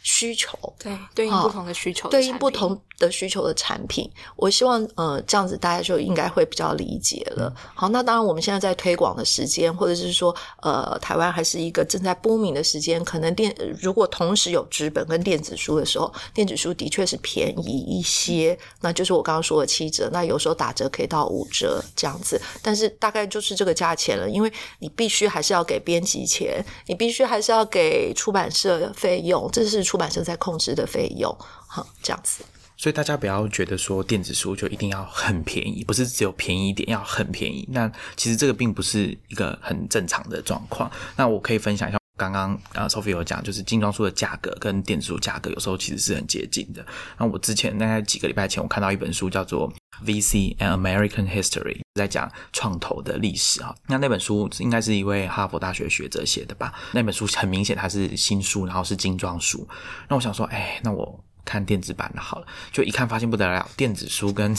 [0.07, 2.81] 需求，对，对应不同的需求，对应不同。
[2.99, 7.55] 的需求的产品，我希望呃这样子大家就应该会比较理解了。
[7.75, 31.35] 好，那当然我们现在在推广的时间，或者是说呃台湾还是一个正在波明的时间，可能电如果同时有纸本跟电子书的时候，电子书的确是便宜一些，那就是我刚刚说的七折，那有时候打折可以到五折这样子，但是大概就是这个价钱了，因为你必须还是要给编辑钱，你必须还是要给出版社费用，这是出出版社在控制的费用，
[31.67, 32.45] 好这样子。
[32.77, 37.67] 所以大家不要觉得说电子书就一定要很便宜，不是只有便宜一点，要很便宜。
[37.73, 40.91] 那其实这个并不是一个很正常的状况。
[41.17, 41.99] 那我可以分享一下。
[42.17, 46.85] 刚刚啊，Sophie 有讲，就是精装书的价格跟电子书价格有时候其实是很接近的。
[47.19, 49.71] 那我之前大概几个礼拜前，我看到一本书叫做
[50.05, 53.75] 《VC and American History》，在讲创投的历史哈。
[53.87, 56.73] 那那本书应该是一位哈佛大学学者写的吧？
[56.93, 59.69] 那本书很明显它是新书，然后是精装书。
[60.09, 62.47] 那我想说，哎，那我看电子版的好了。
[62.73, 64.57] 就一看发现不得了，电子书跟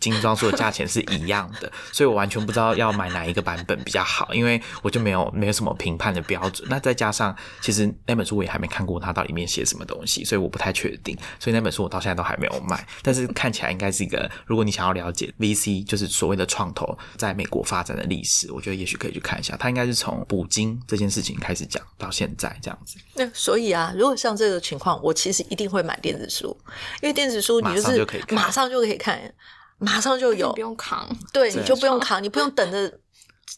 [0.00, 6.68] 精装书的价钱是一样的， 所以我完全不知道要买哪一个版本比较好，因为我就没有没有什么评判的标准。
[6.70, 11.16] 那再加上，其实那本书我也还没看过，它到里面写什么东西，所以我不太确定。
[11.40, 12.86] 所以那本书我到现在都还没有买。
[13.02, 19.56] 但是看起来应该是一个，如果你想要了解 VC，就是所谓的创投在美国发展的历史，我觉得也许可以去看一下。
[19.56, 22.98] 它应该是从捕鲸这件事情开始讲到现在这样子。
[23.14, 26.56] 那所以啊，如果像这个情况，我其实一定会买电子书，
[27.02, 29.34] 因为电子书你就是马上就可以看。
[29.78, 32.98] 马上就有，不用扛，对，你就不用扛，你不用等着。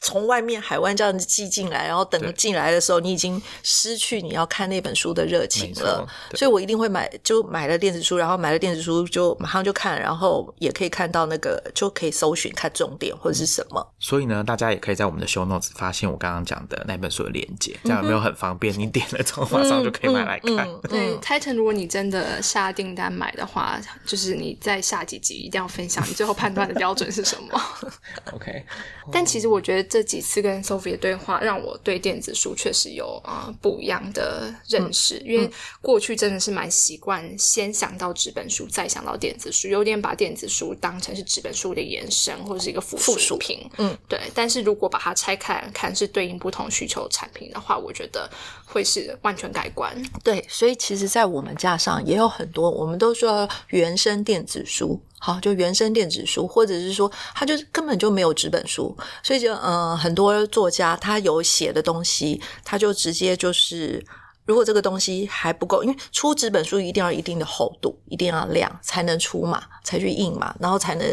[0.01, 6.07] 从外面海湾这样子寄进来，然后等进来的时候，你已经失去你要看那本书的热情了。
[6.35, 13.87] 所以我一定会买，就买了电子书，然后买了电子书就马上就看，然后也可以看到那个就可以搜寻看重点或者是什么。
[13.99, 18.73] 所以呢，大家也可以在我们的 show notes 发现我刚刚讲的那本书的链接，这样有没有很方便？
[18.79, 20.67] 你点了之后马上就可以买来看。
[20.89, 27.63] 对，Titan，如果你真的下订单买的话，就是你在下几集一定要分享你最后判断的标准是什么。
[28.33, 28.65] OK，
[29.13, 29.89] 但其实我觉得。
[29.90, 35.18] 这几次跟 Sophie 的对话，让我对电子书确实有啊不一样的认识。
[35.26, 35.50] 因为
[35.83, 43.68] 过去真的是蛮习惯先想到纸本书，再想到电子书，有点把电子书当成是纸本书的延伸或者是一个附属品。
[43.79, 44.20] 嗯，对。
[44.33, 48.31] 但是如果把它拆开来看，是对应不同需求产品的话，我觉得
[48.64, 49.92] 会是完全改观。
[50.22, 55.03] 对，所以其实，在我们架上也有很多，我们都说原生电子书。
[55.20, 64.04] 好，就原生电子书，或者是说，他就根本就没有纸本书，所以就嗯，很多作家他有写的东西，他就直接就是。
[64.51, 71.07] 如果这个东西还不够，因为出纸本书一定要一定的厚度，一定要量才能出嘛，才去印嘛，然后才能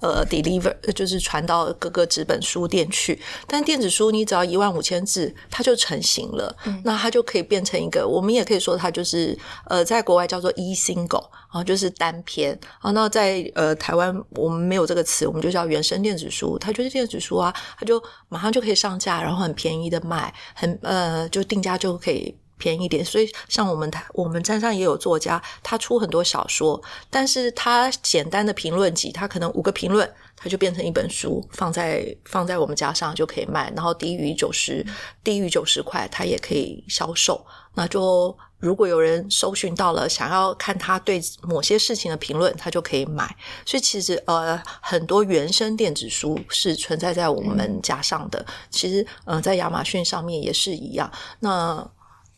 [0.00, 3.20] 呃 deliver，就是传到各个纸本书店去。
[3.48, 12.92] 但电子书你只要一万五千字，它就成型了，那它就可以变成一个，我们也可以说它就是呃，在国外叫做 e single 啊，就是单篇啊。
[12.92, 22.32] 那在呃台湾我们没有这个词，我们就叫原生电子书，它就是电子书啊，它就马上就可以上架，然后很便宜的卖，很呃就定价就可以。
[22.64, 34.82] 便宜点，所以像我们台我们站上也有作家，他出很多小说，但是他简单的评论集，他可能五个评论，他就变成一本书，放在放在我们家上就可以卖，然后低于九十
[35.22, 37.44] 低于九十块，他也可以销售。
[37.74, 43.36] 那就如果有人搜寻到了，想要看他对某些事情的评论，他就可以买。
[43.66, 51.10] 所以其实呃，很多原生电子书是存在在我们家上的，其实呃，在亚马逊上面也是一样。
[51.40, 51.86] 那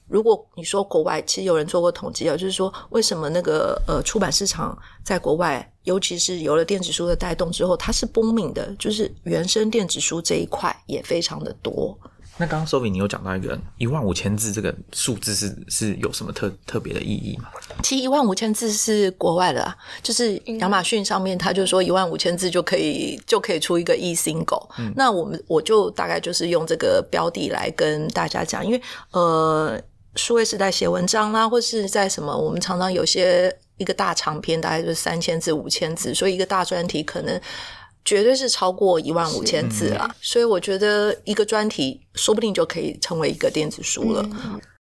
[0.09, 11.99] 如果你说国外，其实有人做过统计啊，就是说为什么那个呃出版市场在国外，尤其是有了电子书的带动之后，它是 booming 的，就是原生电子书这一块也非常的多。
[12.39, 17.49] 那刚刚 Sophie 你有讲到一个一万五千字这个数字是是有什么特特别的意义吗？
[17.83, 24.69] 其实一万五千字是国外的啊，就是亚马逊上面他就说一万五千字就可以就可以出一个 e single。
[24.95, 28.81] 那我们我就大概就是用这个标的来跟大家讲，因为
[29.13, 29.81] 呃。
[30.17, 37.41] 数位时代写文章啦，或是在什么，我们常常有些一个大长篇，大概就是三千字、五千字，所以一个大专题可能
[38.05, 40.13] 绝对是超过一万五千字啦。
[40.21, 44.27] 所以我觉得一个专题说不定就可以成为一个电子书了。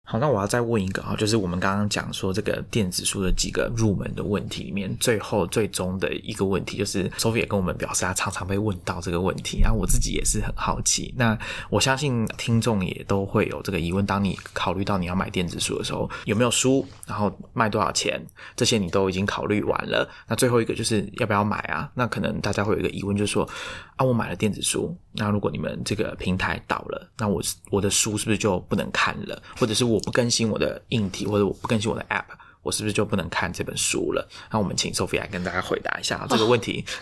[0.06, 11.14] 好，那我要再问一个啊，就是我们刚刚讲说这个电子书的几个入门的问题里面，最后最终的一个问题，就是 Sophie 也跟我们表示，他常常被问到这个问题，然后我自己也是很好奇。
[11.18, 11.38] 那
[11.70, 18.22] 我相信听众也都会有这个疑问：当你考虑到你要买电子书的时候，有没有书，然后卖多少钱，
[18.58, 20.08] 这些你都已经考虑完了。
[20.28, 21.90] 那最后一个就是要不要买啊？
[21.96, 23.48] 那可能大家会有一个疑问，就是说
[23.96, 32.26] 啊，我买了电子书，那如果你们这个平台倒了，那我我的书是不是就不能看了，或者是我不更新我的硬体，或者我不更新我的 App，
[32.62, 34.28] 我是不是就不能看这本书了？
[34.52, 36.84] 那我们请 Sophie 来跟大家回答一下这个问题。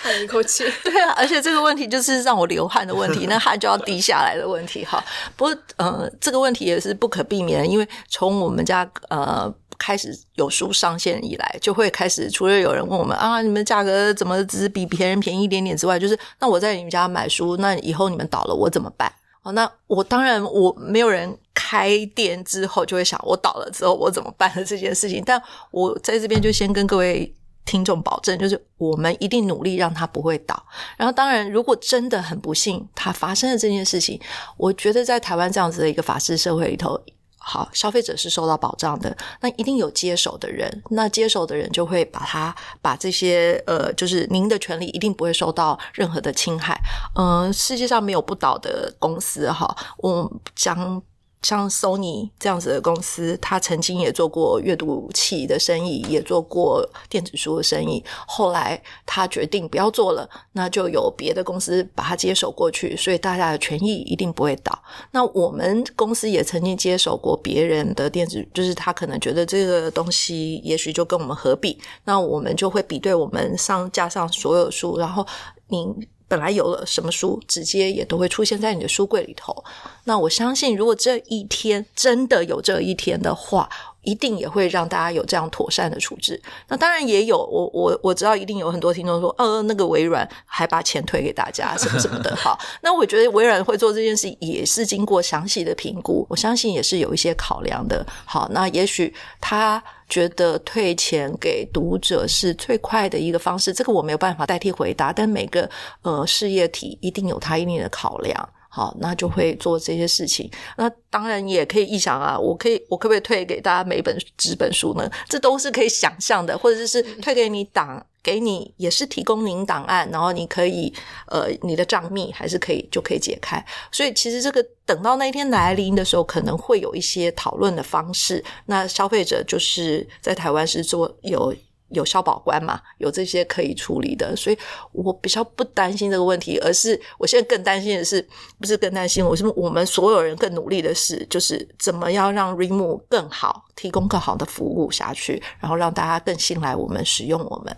[0.00, 4.84] 叹一口气， 对啊，而且这个问题就是让我流汗的问题，那汗就要滴下来的问题。
[4.84, 5.04] 哈，
[5.36, 19.12] 不过呃，这个问题也是不可避免，因为从我们家呃开始有书上线以来，就会开始除了有人问我们啊，你们价格怎么只比别人便宜一点点之外，就是那我在你们家买书，那以后你们倒了我怎么办？
[19.54, 27.34] 那我当然我没有人开店之后就会想我倒了之后我怎么办的这件事情，但我在这边就先跟各位
[27.64, 30.62] 听众保证，就是我们一定努力让它不会倒。
[30.98, 34.20] 然后，当然，如果真的很不幸，它发生了这件事情，
[34.58, 37.00] 我觉得在台湾这样子的一个法治社会里头。
[37.48, 46.78] 好，消费者是受到保障的，那一定有接手的人，那接手的人就会把他把这些呃，就是您的权利一定不会受到任何的侵害。
[47.14, 51.02] 嗯，世界上没有不倒的公司哈，我将。
[51.42, 58.04] 像 Sony 这样子的公司，他曾经也做过阅读器的生意，也做过电子书的生意。
[58.26, 64.76] 后来他决定不要做了，那就有别的公司把它接手过去，所以大家的权益一定不会倒。
[65.12, 75.26] 那我们公司也曾经接手过别人的电子，就是他可能觉得这个东西也许就跟我们合并，那我们就会比对我们上架上所有书，然后
[75.68, 75.94] 您。
[76.28, 79.64] 本来有了什么书，直接也都会出现在你的书柜里头。
[80.04, 83.68] 那我相信，如果这一天真的有这一天的话，
[84.02, 86.40] 一定也会让大家有这样妥善的处置。
[86.68, 92.34] 那当然也有，我我我知道一定有很多听众说，呃，那个微软还把钱退给大家什么什么的。
[92.36, 98.06] 好，那我觉得微软会做这件事，也是经过详细的评估，我相信也是有一些考量的。
[98.24, 99.82] 好，那也许他。
[100.08, 105.12] 觉得退钱给读者是最快的一个方式，这个我没有办法代替回答。
[105.12, 105.68] 但每个
[106.02, 110.50] 呃事业体一定有它一定的考量，好，那就会做这些事情。
[110.76, 115.10] 那当然也可以臆想啊，我可以，我可不可以退给大家每本纸本书呢？
[115.28, 118.04] 这都是可以想象的，或者是退给你档。
[118.28, 120.92] 给你也是提供您档案，然后你可以
[121.28, 123.64] 呃你的账密还是可以就可以解开。
[123.90, 128.44] 所以其实这个等到那一天来临的时候，可能会有一些讨论的方式。
[128.66, 131.54] 那消费者就是在台湾是做有
[131.88, 134.58] 有消保官嘛，有这些可以处理的，所以
[134.92, 138.20] 我比较不担心这个问题，而是我现在更担心的是，
[138.60, 147.74] 不是更担心，我是我们所有人更努力的是，就是怎么样让 Remove 更好，提供更好的服务下去，然后让大家更信赖我们，使用我们。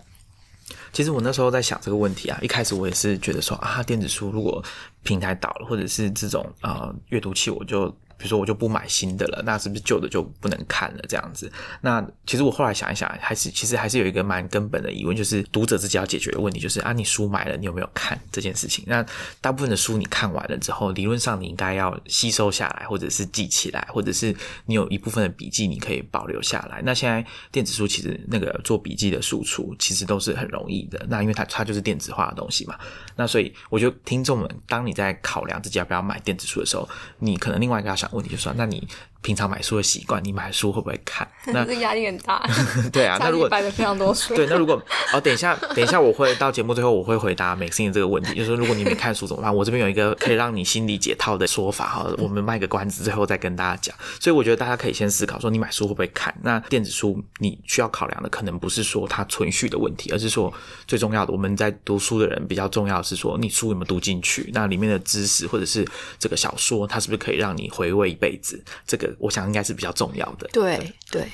[0.91, 4.63] 其实我那时候在想这个问题啊，一开始我也是觉得说啊，电子书如果
[5.03, 7.93] 平台倒了，或者是这种啊阅读器，我就。
[8.21, 11.03] 比如说我就不买新的了，那是不是旧的就不能看了？
[11.09, 11.51] 这样子，
[11.81, 18.85] 那其实我后来想一想，还是其实还是有一个蛮根本的疑问，就是读者自己要解决的问题，就是啊，你书买了，你有没有看这件事情？
[18.85, 19.03] 那
[19.41, 24.35] 大部分的书你看完了之后，理论上你应该要吸收下来，或者是记起来，或者是
[24.67, 26.79] 你有一部分的笔记你可以保留下来。
[26.83, 32.77] 那现在电子书其实那个做笔记的输出其实都是很容易的，那因为它它就是电子化的东西嘛。
[33.15, 36.87] 那所以我觉得听众们，当你在考量自己要不要买电子书的时候，
[37.19, 38.09] 你可能另外一个要想。
[38.13, 38.87] 问题就是说，那你。
[39.21, 41.27] 平常买书的习惯，你买书会不会看？
[41.53, 42.47] 那这压力很大。
[42.91, 44.81] 对啊，那如果买的非常多书，对，那如果
[45.13, 49.55] 哦，等一下，等一下，我会到节目最后，我会回答美心的这个问题，就是，如果你没看书怎么办？
[49.55, 53.95] 我这边有一个可以让你心理解套的说法哈，我们卖个关子，最后再跟大家讲。
[54.19, 56.33] 所以我觉得大家可以先思考说，你买书会不会看？
[56.43, 60.51] 那电子书你需要考量的，可能不是说它存续的问题，而是说
[60.87, 64.49] 最重要的，我们在读书的人比较重要是说，你书有没有读进去？
[64.53, 65.87] 那里面的知识或者是
[66.19, 68.63] 这个小说，它是不是可以让你回味一辈子？
[68.87, 69.89] 这个我想应该是比较。
[70.01, 71.27] 重要的，对对。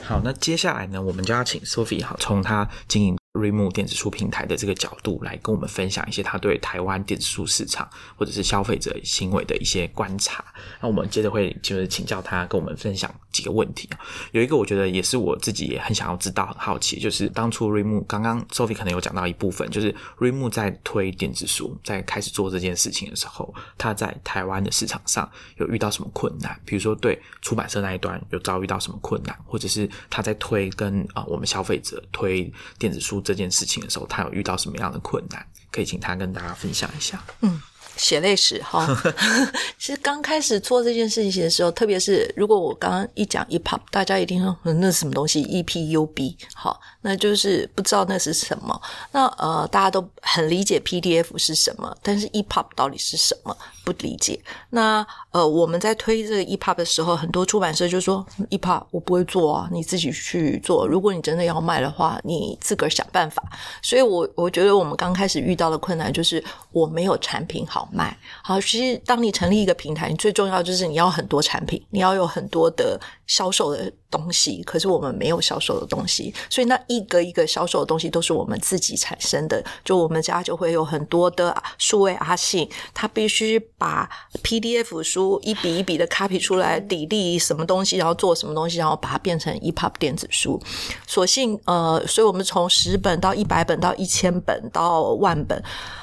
[0.00, 3.18] 好，那接下来呢，我们就要请 Sophie 哈，从她经营。
[3.36, 10.44] Remove 电子书平台的这个角度来跟我们分享一些他对台湾电子书市场或者是消费者行为的一些观察。
[10.80, 14.00] 那我们接着会就是请教他跟我们分享几个问题啊
[14.32, 26.58] 有一个我觉得也是我自己也很想要知道、很好奇，就是当初 Remove 刚刚 Sophie 可能有讲到一部分，就是 Remove 在推电子书在开始做这件事情的时候，他在台湾的市场上有遇到什么困难？
[26.64, 33.22] 比如说对出版社那一端有遭遇到什么困难，或者是他在推跟啊我们消费者推电子书。
[33.26, 35.44] 这件事情的时候，他有遇到什么样的困难？
[35.72, 37.22] 可以请他跟大家分享一下。
[37.40, 37.60] 嗯。
[37.98, 38.86] 血泪史哈，
[39.80, 48.82] 其实刚开始做这件事情的时候，特别是如果我刚刚一讲 EPUB，大家一定说那是什么东西？EPUB 好，那就是不知道那是什么。
[49.12, 54.38] 那呃，大家都很理解 PDF 是什么，但是 EPUB 到底是什么不理解。
[54.70, 60.86] 那呃，我们在推这个 EPUB 的时候，很多出版社就说 EPUB 我不会做啊，你自己去做。
[60.86, 63.42] 如果你真的要卖的话，你自个儿想办法。
[63.80, 66.42] 所以我我觉得我们刚开始遇到的困难就是
[66.72, 67.88] 我没有产品好。
[67.92, 74.62] 卖好，其实当你成立一个平台，你最重要就是你要很多产品，你要有很多的销售的东西。
[74.62, 79.62] 可是我们没有销售的东西，所以那一个一个销售的东西都是我们自己产生的。
[79.84, 84.08] 就我们家就会有很多的数位阿信，他必须把
[84.42, 90.60] PDF 书一笔一笔的 copy 出来，抵例什么东西，然后做什么东西，然后把它变成 EPUB 电子书。
[91.06, 95.62] 所幸呃，所以我们从十本到一百本到一千本到万本。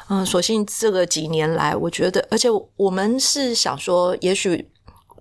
[0.10, 4.70] 嗯，所幸这个几年来，我觉得，而且我们是想说，也许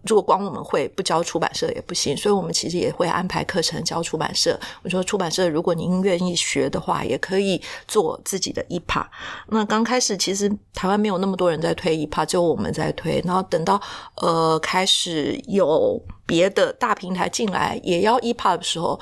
[0.07, 4.59] 如果光我们会不教出版社也不行，所以我们其实也会安排课程教出版社。
[4.83, 9.07] 我说出版社，如果您愿意学的话，也可以做自己的 EPUB。
[9.49, 13.23] 那刚开始其实台湾没有那么多人在推 EPUB，只有我们在推。
[13.25, 13.81] 然后等到
[14.17, 19.01] 呃开始有别的大平台进来也要 EPUB 的时候。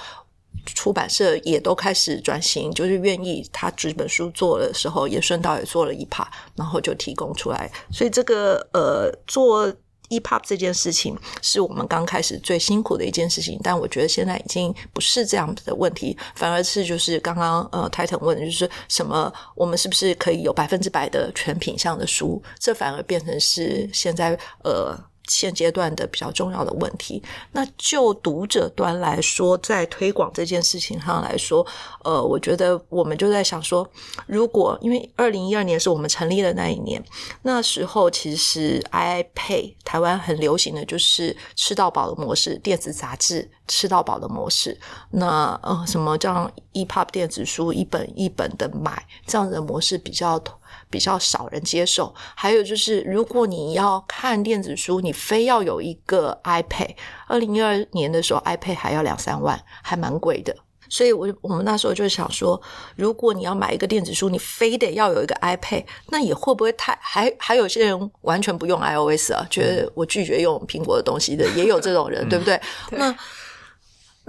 [0.75, 7.71] 出版社也都开始转型，就是愿意他纸本书做的时候，也顺道也做了一 part，然后就提供出来。
[7.91, 9.73] 所以这个呃做
[10.11, 13.59] EPUB 这件事情，是我们刚开始最辛苦的一件事情。
[13.63, 22.43] 但我觉得现在已经不是这样子的问题，反而是就是刚刚呃 Titan 问就是什么，我们是不是可以有百分之百的全品相的书？
[22.59, 25.10] 这反而变成是现在呃。
[25.31, 27.23] 现阶段的比较重要的问题，
[27.53, 31.65] 那就读者端来说，在推广这件事情上来说，
[32.03, 33.89] 呃，我觉得我们就在想说，
[34.27, 37.03] 如果因为二零一二年是我们成立的那一年，
[37.43, 44.77] 那时候其实 iPay 台湾很流行的就是吃到饱的模式，电子杂志吃到饱的模式，
[45.13, 50.43] 那呃，什么叫 EPUB 电子书一本一本的买这样的模式比较。
[50.91, 56.91] 比较少人接受，还有就是，如果你要看电子书，你非要有一个 iPad。
[57.29, 60.55] 二零一二年的时候，iPad 还要两三万，还蛮贵的。
[60.89, 62.61] 所以，我我们那时候就想说，
[62.97, 66.99] 如果你要买一个电子书，你非得要有一个 iPad，那也会不会太？
[67.01, 72.61] 还还有些人完全不用 iOS 啊，觉得我拒绝用苹果的东西的，也有这种人，对不对？
[72.91, 73.17] 那。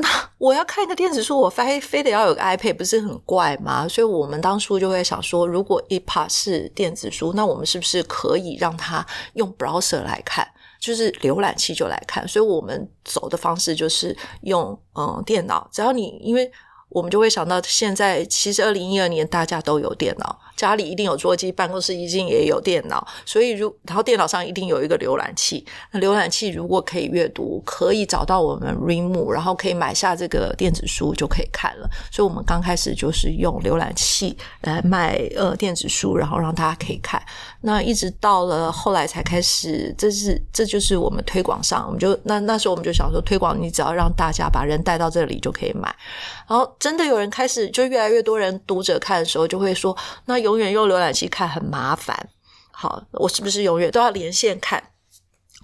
[0.02, 3.88] 那 我要看一个电子书，我非非得要有个 iPad，不是很怪吗？
[3.88, 10.48] 所以我们当初就会想说，如果 EPUB 是电子书，那我们是不是可以让它用 browser 来看，
[10.80, 12.28] 就是浏览器就来看？
[12.28, 16.52] 所以我们走的方式就是用嗯电脑，只要你因为
[16.92, 20.40] 我们就会想到，现在其实二零一二年大家都有电脑。
[20.58, 25.66] 家里一定有桌机，办公室一定也有电脑，所以如然后电脑上一定有一个浏览器。
[25.90, 31.90] 那浏览器如果可以阅读，可以找到我们 Reamu，然后可以买下这个电子书就可以看了。
[32.12, 37.20] 所以我们刚开始就是用浏览器来卖呃电子书，然后让大家可以看。
[37.62, 45.92] 那一直到了后来才开始，这是这就是我们推广上，我们就那那时候我们就想说，推广你只要让大家把人带到这里就可以买。
[46.52, 49.96] 然后真的有人开始，就越来越多人读者看的时候，就会说
[50.26, 50.42] 那。
[50.42, 52.30] 永远用浏览器看很麻烦，
[52.72, 54.84] 好，我是不是永远都要连线看？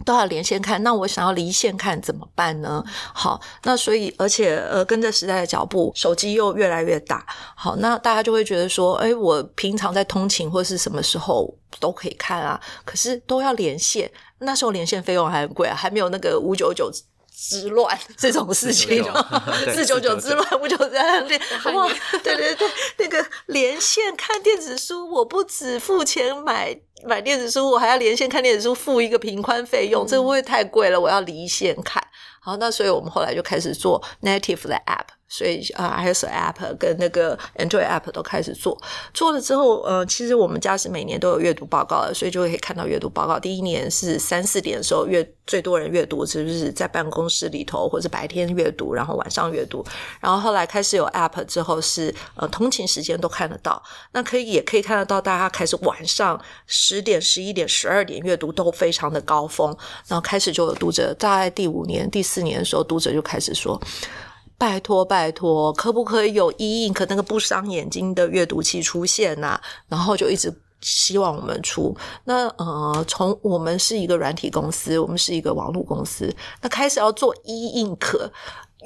[0.06, 0.84] 都要连线看？
[0.84, 2.84] 那我想要离线看怎么办呢？
[3.12, 7.26] 好，那所以而且呃，跟着时代的脚步，手机又越来越大，
[7.56, 16.92] 好，那大家就会觉得说，哎，我平常在通勤或是什么时候都可以看啊，可是都要连线，那时候连线费用还很贵啊，还没有那个五九九。
[17.40, 19.06] 之乱 这种事情，
[19.72, 21.40] 四九九之乱，五九在连
[21.76, 21.88] 哇，
[22.24, 22.68] 对对对，
[22.98, 26.76] 那个连线看电子书，我不止付钱买
[27.06, 31.00] 买电子书，我还要连线看电子书，付一个平宽费用，这会不会太贵了？
[31.00, 32.04] 我要离线看。
[32.42, 35.16] 好，那所以我们后来就开始做 native 的 app。
[35.30, 38.80] 所以啊，iOS app 跟那个 Android app 都开始做，
[39.13, 43.38] 做了之后，呃，其实我们家是每年都有阅读报告的，所以就可以看到阅读报告。
[43.38, 49.86] 第一年是三四点的时候阅最多人阅读，就是在办公室里头或者白天阅读，然后晚上阅读。
[50.21, 53.82] 然后后来开始有 app 之后，是呃通勤时间都看得到，
[54.13, 59.75] 那可以也可以看得到大家开始晚上十点、十一点、十二点阅读都非常的高峰。
[60.07, 63.78] 然后开始就有读者，大概第五年、第四年的时候，读者就开始说。
[64.60, 69.60] 拜托拜托，可不可以有 e ink 那个不伤眼睛的阅读器出现呐？
[69.88, 70.51] 然后就一直
[70.82, 71.95] 希望我们出。
[72.24, 78.32] 那呃，从我们是一个软体公司，我们是一个网络公司，那开始要做 e ink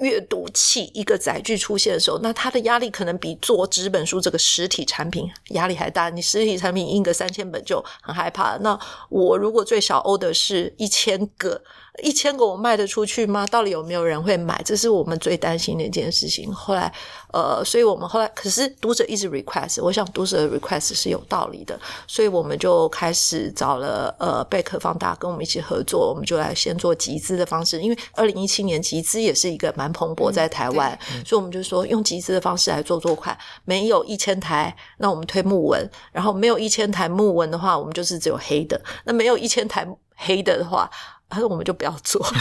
[0.01, 6.09] 阅读器一个载具出现的时候，那它的压力可能比做纸本书这个实体产品压力还大。
[6.09, 8.57] 你实体产品印个三千本就很害怕。
[8.57, 11.61] 那我如果最小 order 是一千个。
[12.01, 13.45] 一千个我卖得出去吗？
[13.47, 14.61] 到底有没有人会买？
[14.63, 16.51] 这是我们最担心的一件事情。
[16.53, 16.91] 后来，
[17.33, 21.77] 呃，所以我们后来，可是读者一直 request，我想读者的 request 是有道理的，
[22.07, 39.85] 所以我们就开始找了呃贝壳放大跟我们一起合作，我们就来先做集资的方式，因为二零一七年集资也是一个蛮蓬勃在台湾，所以我们就说用集资的方式来做做看，没有一千台，那我们推木纹，然后没有一千台木纹的话，我们就是只有黑的，那没有一千台
[40.15, 40.89] 黑的的话。
[41.33, 42.35] 他说：“我们就不要做， 就是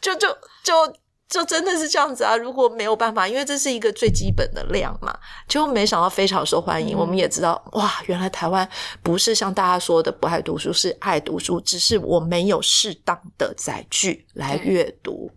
[0.00, 0.34] 就就
[0.64, 0.94] 就
[1.28, 2.34] 就真的是这样子啊！
[2.34, 5.14] 如果没有办法，因为这是一个最基本的量嘛，
[5.46, 6.96] 就没想到非常受欢迎。
[6.96, 8.66] 我们也知道，哇，原来台湾
[9.02, 15.30] 不是像大家说的不爱读书，是爱读书，只是我没有适当的载具来阅读。”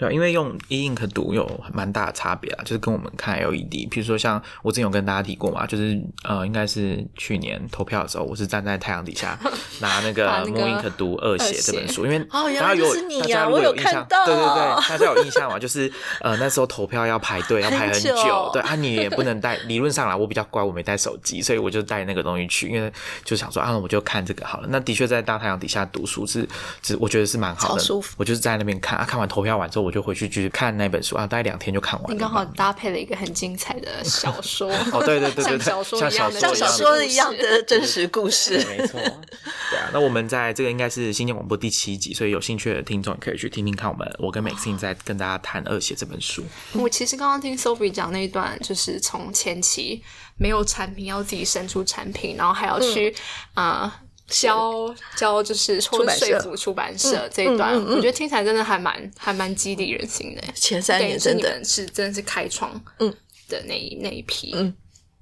[0.00, 0.02] 嗯。
[0.02, 9.38] 对啊，因为用 e ink 读有蛮大的差别啊，就是跟我们看 LED，比如说像我之前有跟大家提过嘛，就是呃，应该是去年投票的时候，我是站在太阳底下
[9.80, 15.58] 拿那个把那 m 个 o ink 读《恶写》这本书，因为 哦原大家有大家有印象对对对，大家有印象嘛？
[15.58, 15.90] 就是
[16.20, 22.90] 呃那时候投票要排队，要 排很很久久，对啊，你也不能带，理论上来，我比较乖，我没带手机，所以我就带那个东西去，因为
[23.24, 24.66] 就想说啊，我就看这个好了。
[24.70, 26.48] 那的确在大太阳底下读书是，
[26.82, 32.14] 是我觉得是蛮好的，舒服我就是在那边看啊，看完投票完之后，我就回去继续看那本书啊，大概两天就看完了。
[32.14, 38.56] 你刚好搭配了一个很精彩的小说 哦，对对对对像，小说一样的像小小说一样的真实故事。
[38.64, 39.00] 对，没错。
[39.00, 46.44] 对啊，那我们在这个应该是新建广播第七集，所以有兴趣的听众可以去听听看我们我跟 Maxine 在跟大家谈《恶血》这本书。
[46.72, 50.02] 我其实刚刚听 Sophie 讲那一段，就是从前期
[50.36, 53.14] 没有产品，要自己生出产品，然后还要去
[53.54, 53.92] 啊、呃
[54.30, 60.42] 教教，就是或者版社说服出版社这一段，我觉得听起来真的还蛮还蛮激励人心的。
[60.54, 63.12] 前三年真的，是真的是开创嗯
[63.48, 64.72] 的那一那一批，嗯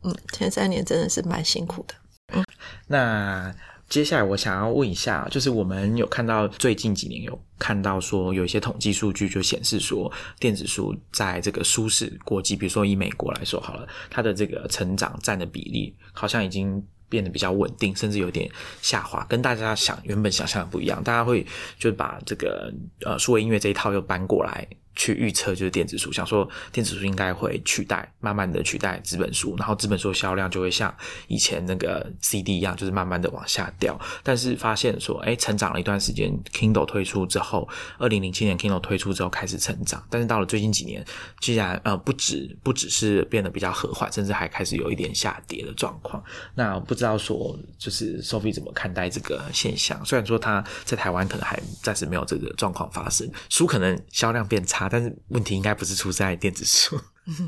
[0.02, 1.94] 嗯前三年真的是蛮辛苦的。
[2.34, 2.44] 嗯
[2.86, 3.52] 那
[3.88, 16.86] 接下来我想要问一下，就是我们有看到最近几年有看到说有一些统计数据就显示说，电子书在这个舒适国际，比如说以美国来说好了，它的这个成长占的比例好像已经。
[17.08, 18.50] 变得比较稳定，甚至有点
[18.82, 21.02] 下滑，跟大家想原本想象的不一样。
[21.02, 21.46] 大家会
[21.78, 22.72] 就把这个
[23.04, 24.66] 呃数位音乐这一套又搬过来
[24.98, 30.92] 去预测，就是电子书，想说电子书应该会取代，慢慢的取代纸本书，然后纸本书的销量就会像
[31.28, 33.98] 以前那个 CD 一样，就是慢慢的往下掉。
[34.24, 41.04] 但是发现说，哎，成长了一段时间，Kindle 推出之后，二零零七年 Kindle 推出之后开始成长，但是到了最近几年，
[41.40, 46.20] 既然呃不止不只是变得比较和缓，甚至还开始有一点下跌的状况。
[46.56, 50.04] 那不知道说，就是 Sophie 怎么看待这个现象？
[50.04, 56.98] 虽然说他在台湾可能还暂时没有这个状况发生，书可能销量变差，但是问题应该不是出在电子书。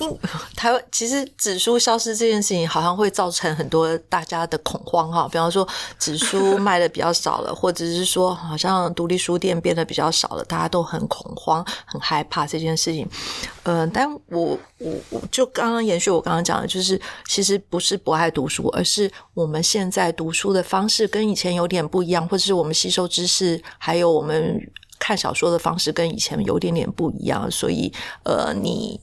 [0.00, 0.18] 因
[0.56, 5.28] 台湾其实纸书消失这件事情，好像会造成很多大家的恐慌哈。
[5.30, 5.66] 比方说，
[6.00, 13.08] 纸书卖的比较少了，或者是说，好像独立书店变得比较少了，大家都很恐慌、很害怕这件事情。
[13.62, 24.60] 呃，但我我我就刚刚延续我刚刚讲的，就是其实不是不爱读书，而是我们现在读书的方式跟以前有点不一样，或者是我们吸收知识，还有我们
[24.98, 27.92] 看小说的方式跟以前有点点不一样，所以
[28.24, 29.00] 呃，你。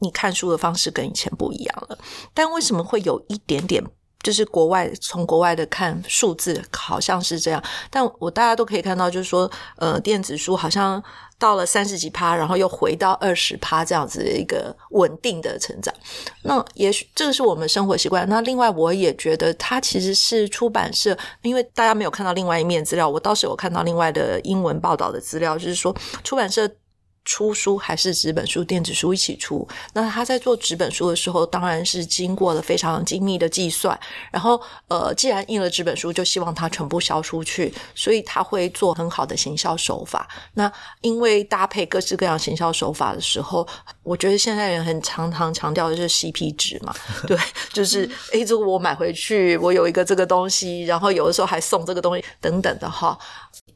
[0.00, 1.98] 你看书的方式跟以前不一样了，
[2.32, 3.82] 但为什么会有一点点？
[4.22, 7.60] 就是国外从国外的看数字好像是这样，
[7.90, 11.02] 但我大家都可以看到，就是说，呃，电子书好像
[11.38, 15.94] 到了三十几趴，然后又回到二十趴这样子的一个稳定的成长。
[16.42, 18.28] 那也许这个是我们生活习惯。
[18.28, 26.68] 那另外，我也觉得它其实是出版社，因为大家没有看到另外一面资料，我倒是有看到另外的英文报道的资料，就是说出版社。
[27.28, 29.68] 出书还是纸本书、电子书一起出？
[29.92, 33.98] 那他在做纸本书的时候，当然是经过了非常精密的计算。
[34.32, 34.58] 然后，
[34.88, 40.26] 呃，既然印了纸本书，就希望它全部销出去，所以他会做很好的行销手法。
[40.54, 40.72] 那
[41.02, 43.68] 因为搭配各式各样行销手法的时候，
[44.02, 46.94] 我觉得现在人很常常强调的是 CP 值嘛，
[47.28, 47.36] 对，
[47.70, 53.18] 就是诶，这个我买回去，我有一个这个东西，然后有的时候还送这个东西等等的哈。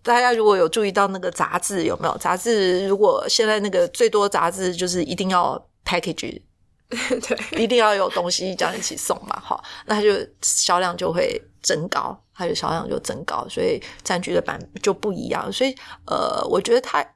[0.02, 2.18] 大家如果有注意到那个杂志有没有？
[2.18, 6.42] 杂志如果现在那个最多杂志就是一定要 package，
[6.90, 10.08] 对，一定要有东西这样一起送嘛，哈，那它就
[10.42, 15.74] 销量就会增高，它的销量就增高，所以占据的版就不一样，所以
[16.06, 17.06] 呃，我觉得它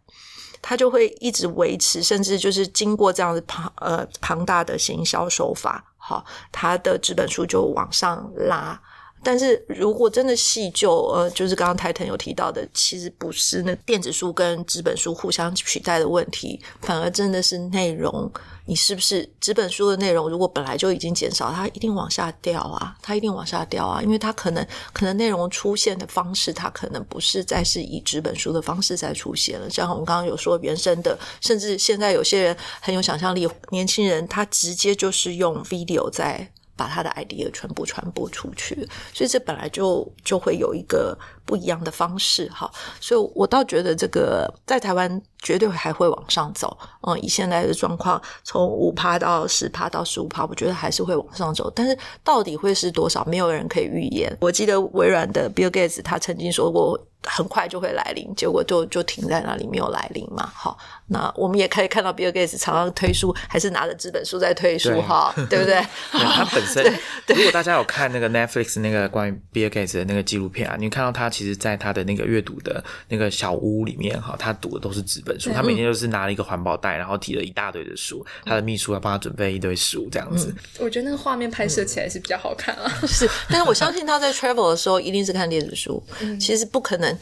[0.63, 8.81] 它就会一直维持，甚至就是经过这样子庞呃庞大的行销手法，好，它的纸本书就往上拉。
[9.23, 18.31] 但是如果真的细究，呃，就是刚刚台腾有提到的，其实不是那电子书跟纸本书互相取代的问题，反而真的是内容，
[18.67, 36.49] 你是不是纸本书的内容如果本来就已经减少，它一定往下掉啊，它一定往下掉啊，因为它可能可能内容出现的方式，它可能不是再是以纸本书的方式再出现了，像我们刚刚有说原生的，甚至现在有些人很有想象力，年轻人他直接就是用 video 在。
[36.77, 42.71] 把他的 idea 全部传播出去，所以这本来就就会有一个不一样的方式哈，
[43.01, 46.77] 所以我倒觉得这个在台湾绝对还会往上走，
[47.07, 54.37] 嗯，以现在的状况，从五趴到十趴到十五趴，我觉得还是会往上走，但是到底会是多少，没有人可以预言。
[54.41, 57.01] 我记得微软的 Bill Gates 他曾经说过。
[57.29, 60.49] 很快就会来临，结果就就停在那里没有来临嘛。
[60.55, 60.79] 好，
[61.09, 65.85] 那我们也可以看到比尔盖茨常常推书，还是拿着纸本书在推书哈， 对不对？
[66.13, 66.85] 他本身，
[67.35, 80.53] 如果大家有看那个 Netflix 那个关于比尔盖茨的那个纪录片啊，你看到他其其实在他的那个阅读的那个小屋里面哈，他读的都是纸本书，他每天就是拿了一个环保袋，然后提了一大堆的书，他的秘书要帮他准备一堆书这样子。
[80.81, 82.91] 我觉得那个画面拍摄起来是比较好看啊。
[83.07, 86.03] 是，但是我相信他在 travel 的时候一定是看电子书，
[86.41, 87.17] 其实不可能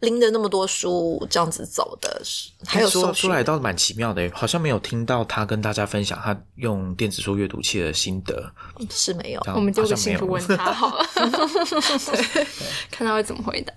[0.00, 2.22] 拎着那么多书这样子走的。
[2.66, 8.50] 还有说说来倒是蛮奇妙的，好像没有听到他跟大家分享他用电子书阅读器的心得，
[8.90, 9.42] 是没有。
[9.54, 11.06] 我们就个信图问他好了，
[12.90, 13.74] 看他会怎么回答。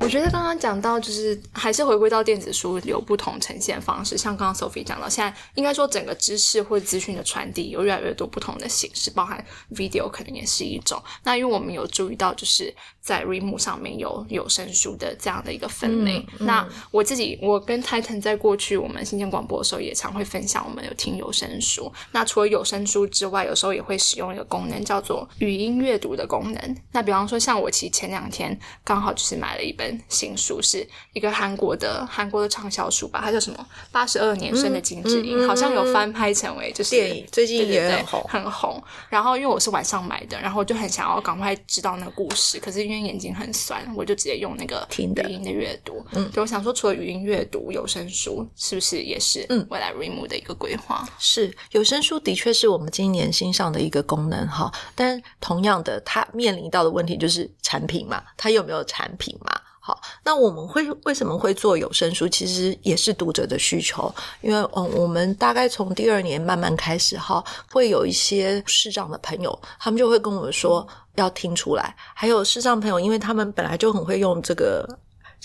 [0.00, 9.44] 我觉得刚刚讲到，就是还是回归到电子书有不同呈现方式，像刚刚 Sophie 讲到，现在应该说整个知识或资讯的传递有越来越多不同的形式，包含
[9.74, 11.02] video 可能也是一种。
[11.24, 16.24] 那因为我们有注意到，就是在 Readmoo 上面有有声书的这样的一个分类。
[16.38, 21.92] 那我自己，我跟 Titan 在过去我们新建广播的时候，也常会分享我们有听有声书。
[22.12, 26.76] 那除了有声书之外，有时候也会使用一个功能叫做语音阅读的功能。
[26.92, 29.98] 那比方说，像我其实前两天刚好就是买了一本。
[30.08, 33.66] 新书是一个韩国的韩国的畅销书吧，它叫什么？
[33.90, 38.82] 八十二年生的金智英，好像有翻拍成为就是电影，最近也很红，很红。
[39.08, 46.04] 然后因为我是晚上买的，然后我就很想要赶快知道那个故事，可是因为眼睛很酸，我就直接用那个语音的阅读。
[46.12, 51.08] 嗯，对，我想说，除了语音阅读，有声书是不是也是嗯未来 Readmoo 的一个规划？
[51.18, 59.60] 是有声书的确是我们今年新上的一个功能哈，但同样的，它面临到的问题就是产品嘛，它有没有产品嘛？
[59.86, 62.26] 好，那我们会为什么会做有声书？
[62.26, 64.10] 其实也是读者的需求，
[64.40, 74.88] 因为嗯，我们大概从第二年慢慢开始哈，会有一些视障的朋友，他们就会跟我们说要听出来，还有视障朋友，因为他们本来就很会用这个。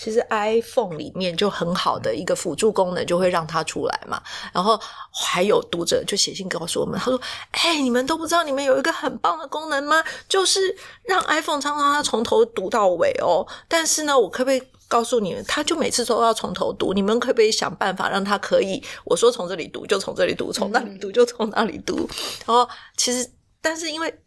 [0.02, 4.18] 其实 iPhone 里面就很好的一个辅助功能，就会让它出来嘛。
[4.50, 4.80] 然后
[5.12, 7.20] 还有读者就写信告诉我们，他说
[7.52, 10.02] ：“哎，你们都不知道，你们有一个很棒的功能吗？
[10.26, 13.46] 就是让 iPhone 常常它从头读到尾哦。
[13.68, 16.94] 但是呢，我可不可以告诉你们，他就每次都要从头读？
[16.94, 18.82] 你们可不可以想办法让他可以？
[19.04, 22.08] 我说从这里读就从这里读，从那里读就从那里读。
[22.46, 23.30] 然后其实，
[23.60, 24.18] 但是因为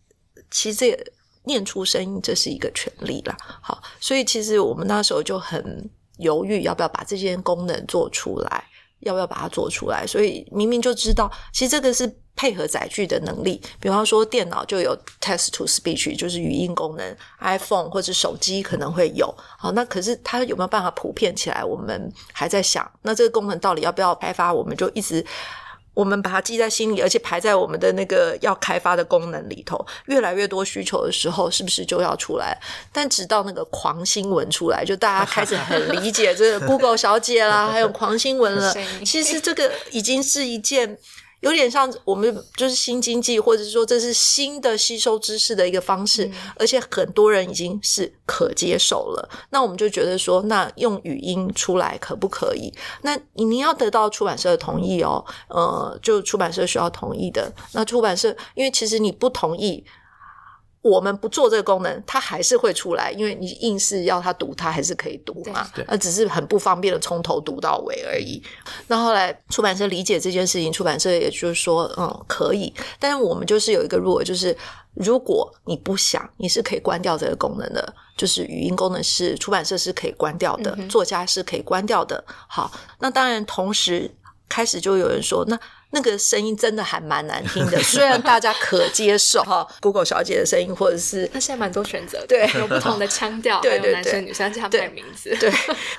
[0.51, 1.12] 其实这。
[1.45, 3.37] 念出声音，这是一个权利啦。
[3.61, 8.63] 好，所以其实我们那时候就很犹豫，要不要把这件功能做出来，
[8.99, 10.05] 要不要把它做出来。
[10.07, 13.61] 所以明明就知道，其实这个是配合载具的能力。
[13.79, 19.33] 比方说，电脑就有 text to speech，就是语音功能；iPhone 或者手机可能会有。
[19.57, 21.63] 好，那可是它有没有办法普遍起来？
[21.63, 24.53] 我们还在想，那这个功能到底要不要开发？
[24.53, 25.25] 我们就一直。
[25.93, 29.85] 我们把它记在心里，而且排在我们的那个要开发的功能里头。
[30.05, 32.57] 越来越多需求的时候，是不是就要出来？
[32.91, 38.73] 但直到那个狂新闻出来，就大家开始很理解这个 Google 小姐啦， 还有狂新闻了。
[39.05, 40.97] 其实这个已经是一件。
[41.43, 49.29] 有点像我们就是新经济，或者是说这是新的吸收知识的一个方式，而且很多人已经是可接受了。
[49.49, 52.73] 那我们就觉得说，那用语音出来可不可以？
[53.01, 57.53] 那你要得到出版社的同意哦，呃，就出版社需要同意的。
[57.73, 59.85] 那出版社，因为其实你不同意。
[60.83, 65.65] 我们不做这个功能，它还是会出来，因为你硬是要它读，它还是可以读嘛。
[65.87, 68.43] 那只是很不方便的从头读到尾而已。
[68.87, 72.73] 那后来出版社理解这件事情，出版社也就是说，嗯，可以。
[72.99, 74.55] 但是我们就是有一个 rule，就是
[74.93, 82.21] 如果你不想，你是可以关掉这个功能的，就是语音功能是出版社是可以关掉的，作家是可以关掉的。
[82.49, 82.69] 好，
[82.99, 84.13] 那当然同时
[84.49, 85.57] 开始就有人说那。
[85.95, 95.51] 那个声音真的还蛮难听的， 虽然大家可接受哈，Google 小姐的声音，或者是她现在蛮多选择，对，有不同的腔调，对对对，男生女生加改名字，对，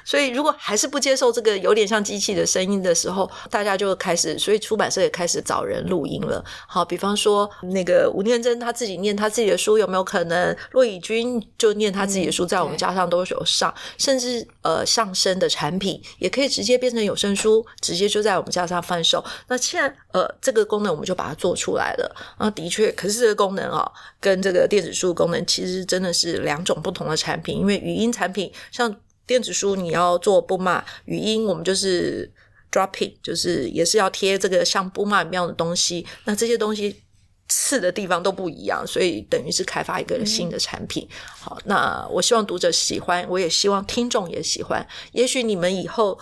[0.04, 6.44] 所以如果还是不接受这个有点像机器的声音的时候，大家就开始，所以出版社也开始找人录音了。
[6.66, 10.56] 好，比方说那个吴念真他自己念他自己的书，有没有可能？
[10.72, 19.24] 骆以军就念他自己的书，在我们家上都有上，甚至呃上升的产品也可以直接变成有声书，直接就在我们家上贩售。
[19.46, 19.83] 那现在。
[20.12, 22.16] 呃，这个功能我们就把它做出来了。
[22.36, 27.58] 啊，的确，可是这个功能啊，跟这个电子书功能其实真的是两种不同的产品。
[27.58, 28.94] 因为语音产品像
[29.26, 32.30] 电子书，你要做不骂语音，我们就是
[32.70, 36.06] dropping，就是也是要贴这个像不骂一样的东西。
[36.24, 37.02] 那这些东西
[37.48, 41.08] 刺的地方都不一样，所以等于是开发一个新的产品。
[41.40, 44.86] 好，那我希望读者喜欢，我也希望听众也喜欢。
[45.12, 46.18] 也许你们以后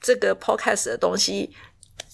[0.00, 1.54] 这个 podcast 的东西。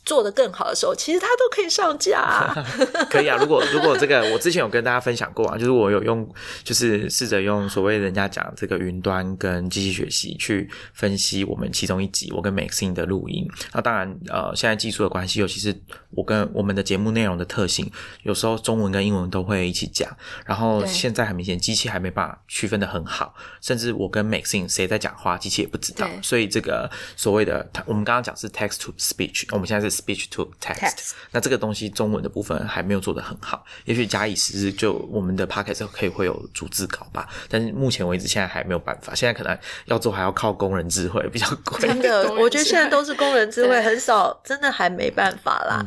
[0.04, 2.66] 做得更好的时候，其实它都可以上架、啊。
[3.10, 6.28] 可以啊，如果如果这个我之前有跟大家分享过啊，就是我有用，
[6.62, 13.46] 就是试着用所谓人家讲这个云端跟机器学习去分析我们其中一集我跟 Maxine 的录音。
[13.72, 15.74] 那当然，呃，现在技术的关系，尤其是
[16.10, 17.90] 我跟我们的节目内容的特性，
[18.22, 20.08] 有时候中文跟英文都会一起讲。
[20.44, 26.08] 然后现在很明显，机器还没办法区分的很好，甚至我跟 Maxine 谁在讲话，机器也不知道。
[26.22, 30.78] 所以这个所谓的，我们刚刚讲是 text to speech，我们现在是 speech to text。
[30.80, 37.28] Text 那这个东西中文的部分还没有做得很好，也许假以时日，就我们的 p o c k e t 可以会有逐字稿吧。
[37.48, 41.80] 但是目前为止，现在还没有办法，现在可能要做还要靠工人智慧，比较贵。
[41.80, 45.84] 真的， 我觉得现在都是工人智慧，很少，真的还没办法啦。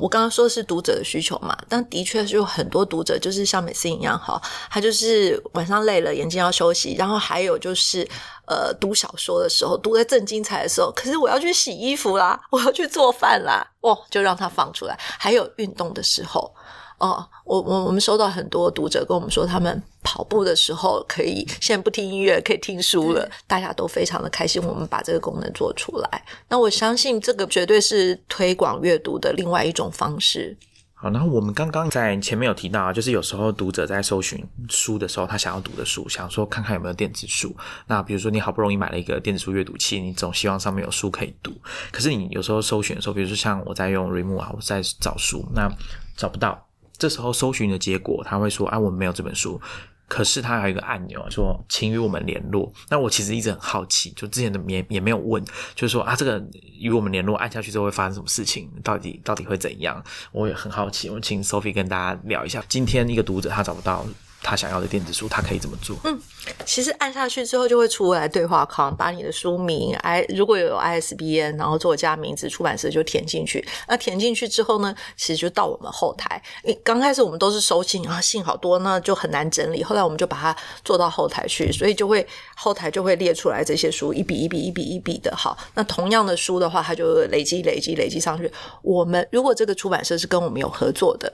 [0.00, 4.40] 我刚刚说是读者的需求嘛，但的确是有很多读者就是像美斯一样哈，
[4.70, 8.08] 他就是晚上累了，眼睛要休息，然后还有就是
[8.46, 14.98] 呃读小说的时候，读的正精彩的时候，可是我要去洗衣服啦，我要去做饭啦，哦，就让它放出来。
[14.98, 16.54] 还有运动的时候，
[17.00, 24.62] 哦，我我我们收到很多读者跟我们说，他们跑步的时候可以现在不听音乐，可以听书了，大家都非常的开心。
[24.62, 30.56] 我们把这个功能做出来，那我相信这个绝对是推广阅读的另外一种方式。
[30.92, 37.56] 好，然后我们刚刚在前面有提到啊，就是有时候读者在搜寻书的时候，他想要读的书，想说看看有没有电子书。
[37.86, 41.50] 那比如说你好不容易买了一个电子书阅读器，你总希望上面有书可以读。
[41.90, 45.74] 可是你有时候搜寻的时候，比如说像我在用 Remove 啊，我在找书，那
[46.18, 46.66] 找不到，
[47.00, 49.60] 这时候搜寻的结果他会说啊，我们没有这本书。
[50.06, 52.72] 可是他还有一个按钮说，请与我们联络。
[52.88, 55.40] 那我其实一直很好奇，就之前的也也没有问，
[55.76, 56.44] 就是说啊，这个
[56.80, 58.68] 与我们联络按下去之后会发生什么事情？
[58.82, 60.02] 到底到底会怎样？
[60.32, 61.08] 我也很好奇。
[61.08, 64.04] 我请 Sophie 跟大家聊一下，今天一个读者他找不到
[64.42, 65.96] 他想要的电子书，他可以怎么做？
[66.04, 66.18] 嗯
[66.64, 73.64] 其实按下去之后就会出来对话框，把你的书名 i 如果有 ISBN，然后作家名字、出版社就填进去。
[73.86, 76.42] 那填进去之后呢，其实就到我们后台。
[76.64, 79.84] 你刚开始我们都是收信啊，信好多，那就很难整理。
[79.84, 82.26] 后来我们就把它做到后台去，所以就会
[82.56, 85.34] 后台就会列出来这些书一笔一笔一笔一笔的。
[85.36, 88.50] 好，那同样的书的话，它就累积累积累积上去。
[88.82, 91.30] 我们如果这个出版社是跟我们有合作的。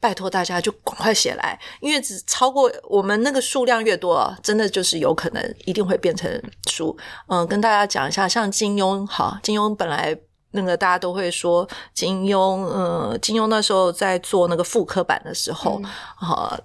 [0.00, 6.96] 拜托大家就赶快写来，因为只超过我们那个数量越多啊，真的就是有可能一定会变成书。
[7.28, 10.18] 嗯，跟大家讲一下，像金庸，哈，金庸本来
[10.52, 15.80] 那个大家都会说金庸，嗯，金庸那时候在做那个复刻版的时候，
[16.16, 16.58] 啊、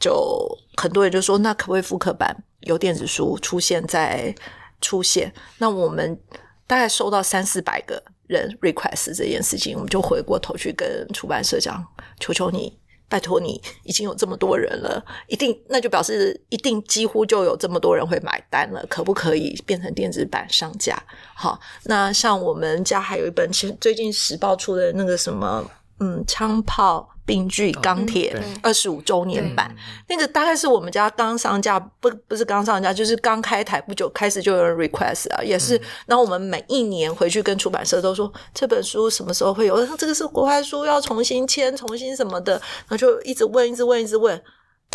[0.00, 4.34] 就很多人就说，那可不可以复刻版有电子书出现在
[4.80, 5.32] 出现？
[5.58, 6.18] 那我们
[6.66, 11.84] 大概收到三四百个人 request 这件事情，我们就回过头去跟出版社讲，
[12.20, 12.78] 求求你。
[13.10, 21.02] 拜托你，已经有这么多人了，一定那就表示一定几乎就有这么多人会买单了，可不可以变成电子版上架？
[21.34, 25.64] 好，那像我们家还有一本，其实最近时报出的那个什么，
[26.00, 27.08] 嗯，枪炮。
[27.28, 29.70] 病句钢铁二十五周年版，
[30.08, 35.78] 那个大概是我们家刚上架，不不是刚上架，就是刚开台不久，开始就有人 request 啊，也是。
[36.06, 39.86] 然后我们每一年回去跟出版社都说，这本书什么时候会有？
[39.98, 44.42] 这个是国外书，要重新签，重新什么的，然后就一直问，一直问，一直问。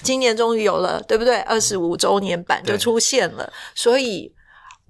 [0.01, 1.39] 今年终于有了，对不对？
[1.41, 4.33] 二十五周年版就出现了，所以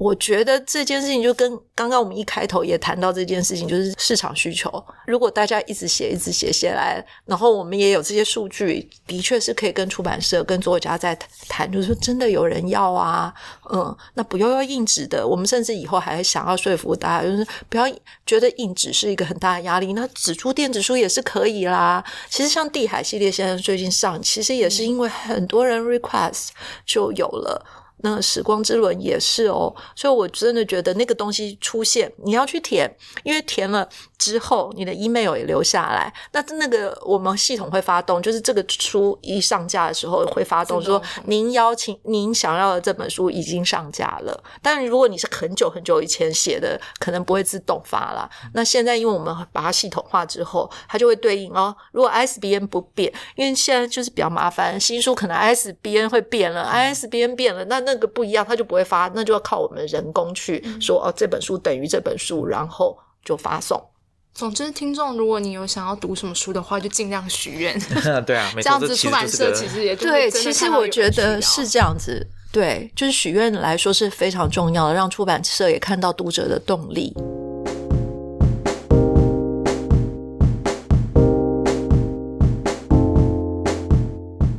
[0.03, 4.69] 我觉得这件事情就跟刚刚我们一开头也谈到这件事情，就是市场需求。
[5.07, 13.33] 如果大家一直写、一直写写来，然后我们也有这些数据，的确是可以跟出版社、跟作家在谈，就是说真的有人要啊，
[13.71, 15.25] 嗯，那不要要硬纸的。
[15.25, 17.85] 我们甚至以后还想要说服大家，就是不要
[18.25, 22.03] 觉得硬纸是一个很大的压力，那只出电子书也是可以啦。
[22.29, 26.49] 其实像地海系列现在最近上，其实也是因为很多人 request
[26.85, 27.65] 就有了。
[28.03, 32.93] 那时光之轮也是哦，所以我真的觉得那个东西出现，你要去填，
[33.23, 33.87] 因为填了
[34.17, 36.13] 之后，你的 email 也留下来。
[36.33, 44.43] 那那个我们系统会发动，就是这个书一上架的时候会发动说，您邀请您想要的这本书已经上架了。
[44.61, 48.29] 但如果你是很久很久以前写的，可能不会自动发啦。
[48.53, 51.73] 那现在因为我们把它系统化之后，它就会对应哦。
[51.93, 63.81] 如果 ISBN 不变，因为现在就是比较麻烦，新书可能 ISBN 会变了，ISBN 变了，那那个不一样，它就不会发，那就要靠我们人工去说哦，这本书等于这本书，然后就发送。
[64.33, 67.79] 总之，听众如果你有想要读什么书的话，就尽量许愿，
[68.25, 72.25] 对啊，这样子出版社其实也就会对，其实我觉得是这样子。
[72.51, 77.15] 对，就是许愿来说是非常重要的，让出版社也看到读者的动力。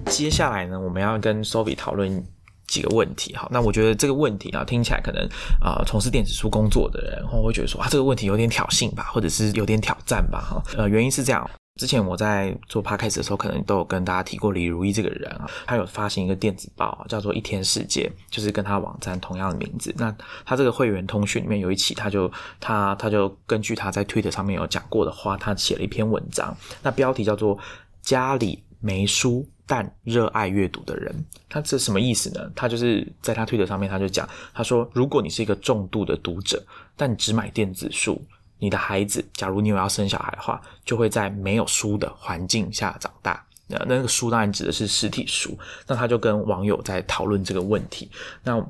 [0.06, 2.24] 接下来呢，我们要跟 Sophie 讨论
[2.66, 3.34] 几个问题。
[3.34, 5.22] 好，那我觉得这个问题啊，听起来可能
[5.60, 10.40] 啊，从事电子书工作的人然后会觉得说啊，这个问题有点挑衅吧，或者是有点挑战吧。
[10.40, 11.48] 哈，呃，原因是这样。
[11.80, 19.92] 之前我在做 podcast 的时候，可能都有跟大家提过李如意这个人啊，他有发行一个电子报，叫做《一天世界》，就是跟他网站同样的名字。
[19.98, 20.14] 那
[20.46, 27.56] 他这个会员通讯里面有一期，他就他他就根据他在 Twitter 上面有讲过的话，他写了一篇文章，那标题叫做
[28.02, 31.12] 《家里没书但热爱阅读的人》。
[31.48, 32.50] 他这什么意思呢？
[32.54, 36.62] 他就是在他推特上面，他就讲，他说，如果你是一个重度的读者，
[36.96, 38.20] 但只买电子书。
[38.60, 43.44] 你的孩子，假如你有要生小孩的话，就会在没有书的环境下长大。
[43.66, 45.58] 那那个书当然指的是实体书。
[45.86, 48.10] 那他就跟网友在讨论这个问题。
[48.42, 48.64] 那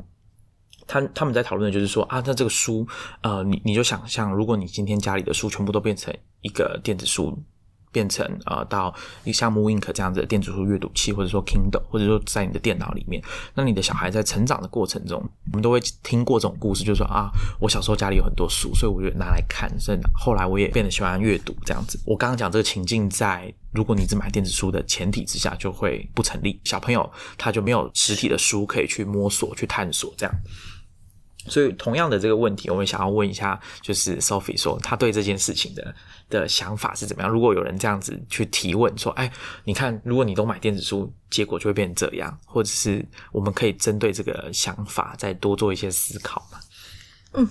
[0.86, 2.86] 他他们在讨论的就是说啊，那这个书，
[3.20, 7.38] 呃，你你就想象，如果你今天家里的书全部都变成一个电子书。
[7.94, 8.92] 变成呃，到
[9.22, 13.22] 一像 m o Ink 这样子的电子书阅读器，或者说 Kindle，或者说在你的电脑里面，
[13.54, 15.22] 那你的小孩在成长的过程中，
[15.52, 17.30] 我们都会听过这种故事，就是说啊，
[17.60, 22.00] 我小时候家里有很多书，所以我就拿来看，所以后来我也变得喜欢阅读这样子。
[22.04, 26.60] 我刚刚讲这个情境，在如果你只买电子书的前提之下，就会不成立。
[26.64, 30.34] 小朋友他就没有实体的书可以去摸索、去探索这样。
[31.46, 35.94] 所以，同样的这个问题，我们想要问一下，就是 Sophie 说，他对这件事情的
[36.30, 37.30] 的想法是怎么样？
[37.30, 39.30] 如果有人这样子去提问说，哎，
[39.64, 46.58] 你看，如果你都买电子书，结果就会变成这样，或者是我们可以针对这个想法再多做一些思考嘛？
[47.34, 47.48] 嗯，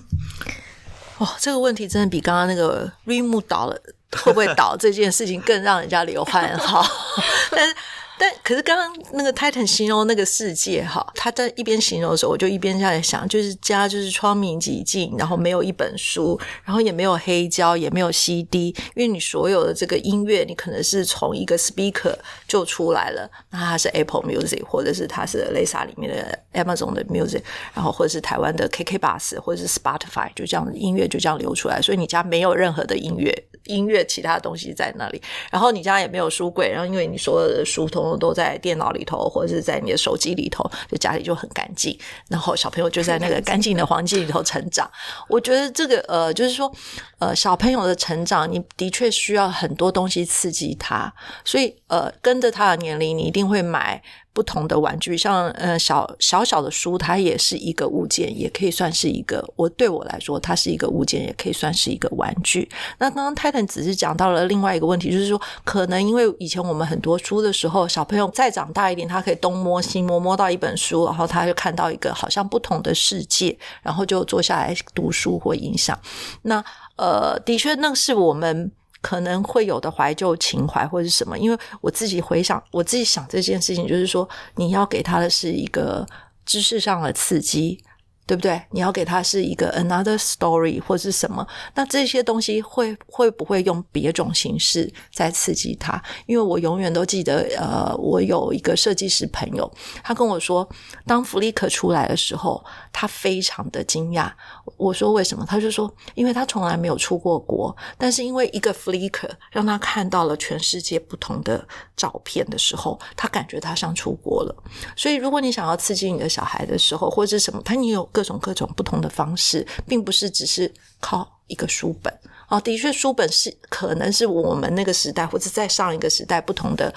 [1.18, 3.80] 哇，这个问题真的比刚刚那个 Rim 倒了
[4.16, 6.84] 会不会倒这件事情更让人家流汗哈，
[7.50, 7.74] 但是。
[8.18, 22.14] 但可是刚刚那个 Titan 形容那个世界哈，他在一边形容的时候，我就一边在想，就是家就是窗明几净，然后没有一本书，然后也没有黑胶，也没有 CD，因为你所有的这个音乐，你可能是从一个 speaker
[22.46, 27.42] 就出来了，那它是 Apple Music，或者是它是 Lisa 里面的 Amazon 的 Music，
[27.74, 33.34] 然后或者是台湾的 KK Bus，或者是 Spotify，就这样音乐就这样流出来，所以你家没有任何的音乐。
[33.64, 41.98] 音乐其他的东西在那里，然后你家也没有书柜，然后因为你所有的书通通都在电脑里头或者是在你的手机里头，就家里就很干净，
[42.28, 44.90] 然后小朋友就在那个干净的环境里头成长。
[45.28, 46.72] 我觉得这个呃，就是说
[47.18, 51.12] 呃，小朋友的成长，你的确需要很多东西刺激他，
[51.44, 54.02] 所以呃，跟着他的年龄，你一定会买。
[54.34, 59.42] 不同的玩具，像呃小小小的书，它也是一个物件，也可以算是一个。
[59.54, 62.68] 我对我来说，它是一个物件，也可以算是一个玩具。
[62.98, 75.96] 那刚刚泰坦只是讲到了另外一个问题，就是说，可能因为以前我们很多书的时候，小朋友再长大一点，他可以东摸西摸，摸到一本书，然后他就看到一个好像不同的世界，然后就坐下来读书或影响。
[76.42, 76.62] 那
[76.96, 78.72] 呃，的确，那是我们。
[79.04, 81.38] 可能会有的怀旧情怀或者什么？
[81.38, 86.06] 因为我自己回想，我自己想这件事情，就是说，你要给他的是一个
[86.46, 87.84] 知识上的刺激。
[88.26, 88.58] 对不对？
[88.70, 91.46] 你要给他是一个 another story 或是什么？
[91.74, 96.02] 那这些东西会会不会用别种形式在刺激他？
[96.24, 99.70] 因为我永远都记得，呃，我有一个设计师朋友，
[100.02, 100.66] 他跟我说，
[101.04, 104.32] 当弗利克出来的时候，他非常的惊讶。
[104.76, 105.44] 我说为什么？
[105.46, 114.54] 他就说，因为他从来没有出过国，但是因为一个 Flickr 让他看到了全世界不同的照片的时候，他感觉他像出国了。
[114.96, 118.04] 所以，如果你想要刺激你的小孩的时候，或者什么，他你有。
[118.14, 122.60] 各种各种不同的方式，并不是只是靠一个书本啊。
[122.60, 126.94] 的确，书本是可能是我们那个时代或者在上一个时代不同的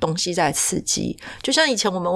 [0.00, 1.16] 东西在刺激。
[1.40, 2.12] 就像以前我们，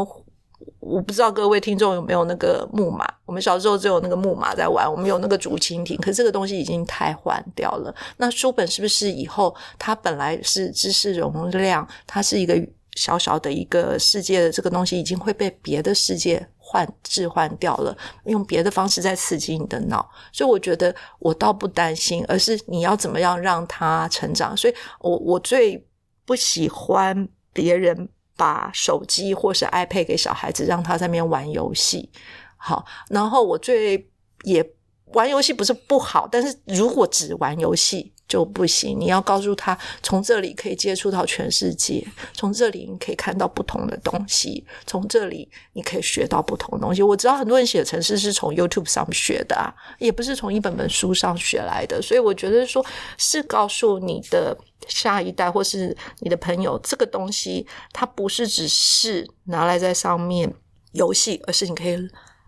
[0.81, 7.95] 我不知道各位听众有没有那个木马，我们小时候只有那个木马在玩，我们有那个竹蜻蜓，可是这个东西已经太换掉了。
[8.17, 12.61] 那书本是不是以后它本来是知识容量，它是一个
[12.97, 16.49] 小小的一个世界的这个东西，已经会被别的世界？
[16.63, 24.57] 换置换掉了，用别的方式在刺激你的脑，所以我觉得我倒不担心，而是你要怎么样让它成长。
[24.57, 25.85] 所以我我最
[26.25, 28.09] 不喜欢别人
[28.41, 32.09] 把手机或是 iPad 给小孩子，让他在那边玩游戏。
[32.57, 34.09] 好，然后我最
[34.45, 34.67] 也
[35.13, 38.15] 玩游戏不是不好，但是如果只玩游戏。
[38.31, 47.03] 就不行，你要告诉他，从这里可以接触到全世界，从这里你可以看到不同的东西，从这里你可以学到不同的东西。
[47.03, 52.87] 我知道很多人写程式是从 YouTube 上学的啊，也不是从一本本书上学来的，所以我觉得说
[53.19, 54.57] 是告诉你的
[54.87, 60.55] 下一代或是你的朋友，这个东西它不是只是拿来在上面
[60.93, 61.99] 游戏，而是你可以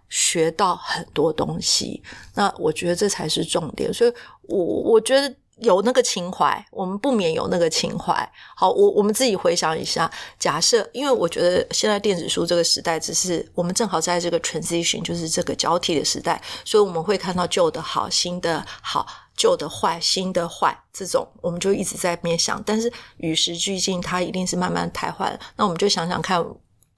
[0.08, 2.00] 学到很多东西。
[2.36, 4.12] 那我觉得这才是重点，所以
[4.42, 5.34] 我我觉得。
[5.62, 8.32] 有那个情怀，我们不免有那个情怀。
[8.56, 19.06] 好，我我们自己回想一下，假设，因为我觉得现在电子书这个时代，只是我们正好在这个 transition，就是这个交替的时代，所以我们会看到旧的好，新的好，
[19.36, 22.62] 旧的坏，新的坏，这种我们就一直在面想。
[22.64, 25.38] 但是与时俱进，它一定是慢慢汰换。
[25.56, 26.44] 那我们就想想看。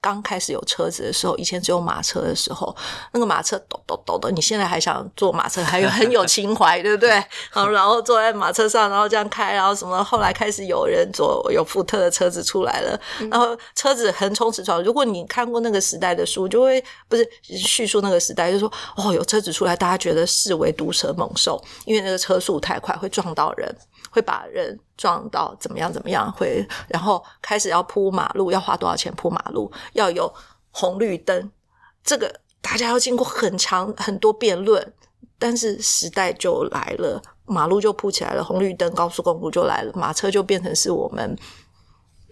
[0.05, 2.75] 刚开始有车子的时候，以前只有马车的时候，
[3.11, 7.23] 那个马车抖抖抖的，你现在还想坐马车，还有很有情怀，对不对？
[7.49, 10.03] 好，然后坐在马车上，然后这样开，然后什么？
[10.03, 13.01] 后来开始有人坐有福特的车子出来了，
[13.31, 14.83] 然后车子横冲直撞。
[14.83, 16.79] 如果你看过那个时代的书，就会
[17.09, 23.75] 不是叙述那个时代，就说哦，有车子出来，大家觉得视为毒蛇猛兽，因为那个车速太快，会撞到人。
[24.15, 26.31] 会把人撞到怎么样怎么样？
[26.31, 29.69] 会然后开始要铺马路，要花多少钱铺马路？
[29.91, 30.33] 要有
[30.71, 31.51] 红绿灯，
[32.01, 34.93] 这个大家要经过很长很多辩论，
[35.37, 41.37] 但是时代就来了，马路就铺起来了，红绿灯，高速公路就来了，马车就变成是我们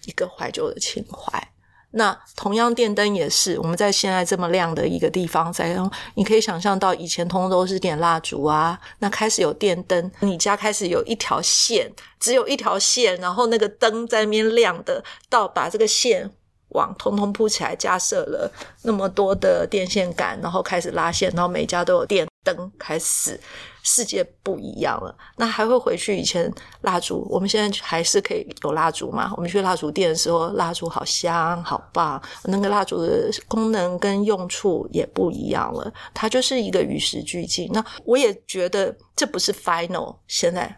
[0.05, 1.52] 一个怀旧的情怀。
[1.95, 5.77] 那同样电灯也是，我们在现在这么亮的一个地方，在
[6.15, 16.31] 你可以想象到以前通通都是点蜡烛啊，那开始有电灯，你家开始有一条线，只有一条线，然后那个灯在那边亮的，到把这个线
[16.69, 23.39] 网通通铺起来，架设了那么多的电线杆，然后开始拉线，然后每家都有电灯，开始。
[23.83, 27.27] 世界不一样了，那还会回去以前蜡烛？
[27.29, 29.31] 我们现在还是可以有蜡烛吗？
[29.35, 32.21] 我们去蜡烛店的时候，蜡烛好香，好棒。
[32.45, 37.69] 那个蜡烛的功能跟用处也不一样了，它就是一个与时俱进。
[37.73, 40.73] 那我也觉得这不是 final，现在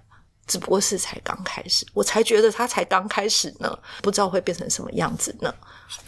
[0.47, 5.53] 只不过是才刚开始，我才觉得它才刚开始呢，不知道会变成什么样子呢。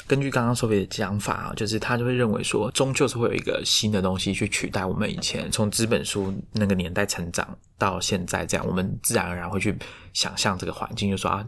[0.07, 9.77] 根据刚刚 Sophie 的讲法啊，就是他就会认为说，终究是会有一个新的东西去取代我们以前从资本书那个年代成长到现在这样，我们自然而然会去
[10.13, 11.45] 想象这个环境，就说啊，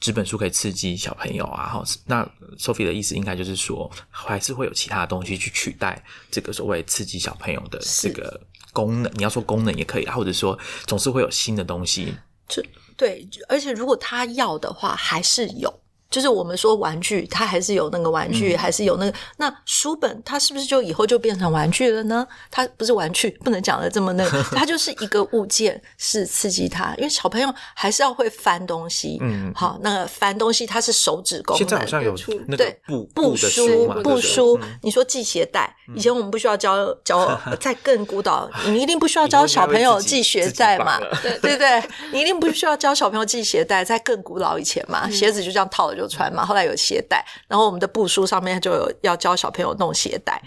[0.00, 2.22] 资本书可以刺激小朋友啊，哈，那
[2.58, 8.40] Sophie 的意思应该就是说，还是会有其他的东西去取代这个所谓刺激小朋友的这个
[8.72, 9.10] 功能。
[9.16, 12.14] 你要说功能也可以，或者说总是会有新的东西。
[12.46, 12.62] 这
[12.96, 15.81] 对，而且如果他要的话，还是有。
[16.12, 22.24] 就是我们说玩具，它还是有那个玩具，还是有那个那书本，它是不是就以后就变成玩具了呢？
[22.50, 29.16] 它不是玩具，不能讲的这么那个，它就是一个物件，是刺激他，因为小朋友还是要会翻东西。
[29.22, 31.58] 嗯，好，那个翻东西它是手指功能。
[31.58, 32.14] 现在好像有
[32.46, 34.60] 那个布布书布书。
[34.82, 41.00] 你说系鞋带，以前我们不需要教教， 在更古老，你一定不需要教小朋友系鞋带嘛？
[41.22, 41.82] 对对对，
[42.12, 46.01] 你一定不需要教小朋友系鞋带，在更古老以前嘛，鞋子就这样套着就。
[46.02, 50.42] 就穿嘛，后来有鞋带，然后我们的布书上面就有要教小朋友弄鞋带。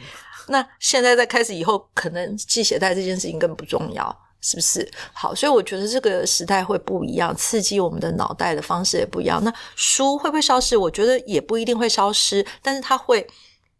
[0.48, 4.88] 那现在在开始以后，可能系鞋带这件事情更不重要，是不是？
[5.14, 9.44] 好，所以我觉得这个时代会不一样，刺激我们的脑袋的方式也不一样。
[9.44, 10.78] 那书会不会消失？
[10.78, 13.26] 我觉得也不一定会消失，但是它会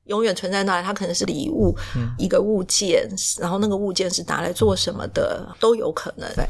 [0.06, 0.84] 永远存在那里。
[0.84, 1.78] 它可能是礼物，
[2.18, 3.08] 一个物件，
[3.40, 6.28] 然后那个物件是拿来做什么的，都有可能。
[6.34, 6.48] 对。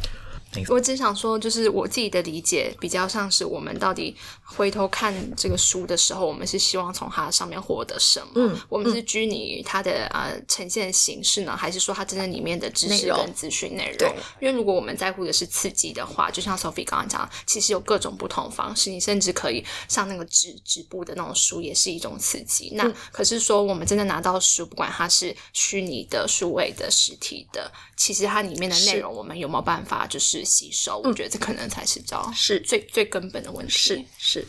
[0.70, 8.28] 我只想说，就是我自己的理解比较像是我们到底回头看这个书的时候，我们是希望从它上面获得什么？
[8.36, 13.98] 嗯，我们是拘泥于它的呃呈现形式呢，还是说它真正里面的知识跟资讯内容？
[13.98, 22.72] 对，因为如果我们在乎的是刺激的话，就像 Sophie 刚刚讲，其实有各种不同方式，你甚至可以像那个纸纸布的那种书，也是一种刺激。
[22.76, 30.45] 那可是说，我们真的拿到书，不管它是虚拟的、数位的、实体的，其实它里面的内容，我们有没有办法就是？
[30.46, 33.74] 吸收，我觉得这可能才是招是最最根本的问题。
[33.74, 34.48] 是是，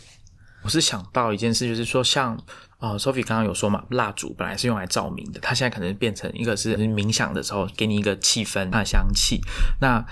[0.62, 2.38] 我是想到一件事，就是说，像
[2.78, 9.40] 呃，Sophie 刚刚有说嘛，蜡烛本来是用来照明的，它现在可能变成一个是冥想的时候给你一个气氛、它的香气。
[9.80, 10.04] 那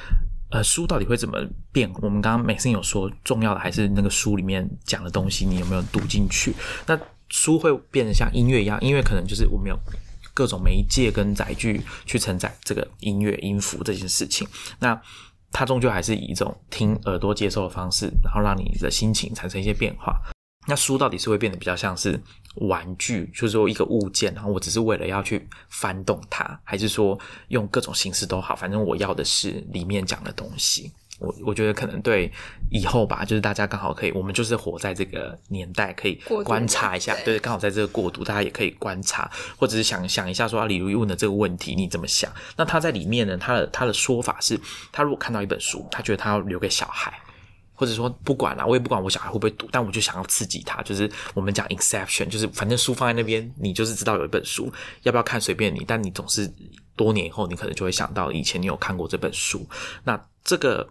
[0.50, 1.38] 呃，书到底会怎么
[1.72, 1.92] 变？
[2.00, 6.54] 我们刚刚美心有说，重要的还是那个书里面讲的东西，你有没有读进去？
[6.86, 9.76] 那书会变得像音乐一样，音乐可能就是我们有
[10.32, 14.46] 各种媒介跟载具去承载这个音乐音符这件事情。
[14.78, 15.00] 那
[15.54, 20.20] 它终究还是以一种听耳朵接受的方式，然后让你的心情产生一些变化。
[20.66, 22.20] 那书到底是会变得比较像是
[22.56, 27.16] 玩具，就是说一个物件，然后我只是为了要去翻动它，还是说
[27.48, 30.90] 用各种形式都好，反正我要的是里面讲的东西。
[31.24, 32.30] 我我觉得可能对
[32.70, 36.14] 以后吧，就是大家刚好可以，我们就是活在这个年代，可以
[36.44, 42.30] 观察一下，对，刚好在这个过渡，大家也可以观察，或者是想想一下，说李如意问的这个问题你怎么想？
[42.56, 44.60] 那他在里面呢，他的他的说法是，
[44.92, 47.12] 他如果看到一本书，他觉得他要留给小孩，
[47.74, 54.72] 或者说不管了，我也不管我小孩会不会读，但我就想要刺激他，就是我们讲 exception，就是反正书放在那边，你就是知道有一本书，
[55.02, 56.52] 要不要看随便你，但你总是
[56.96, 59.66] 多年以后，你可能就会想到以前你有看过这本书，
[60.04, 60.88] 那这个。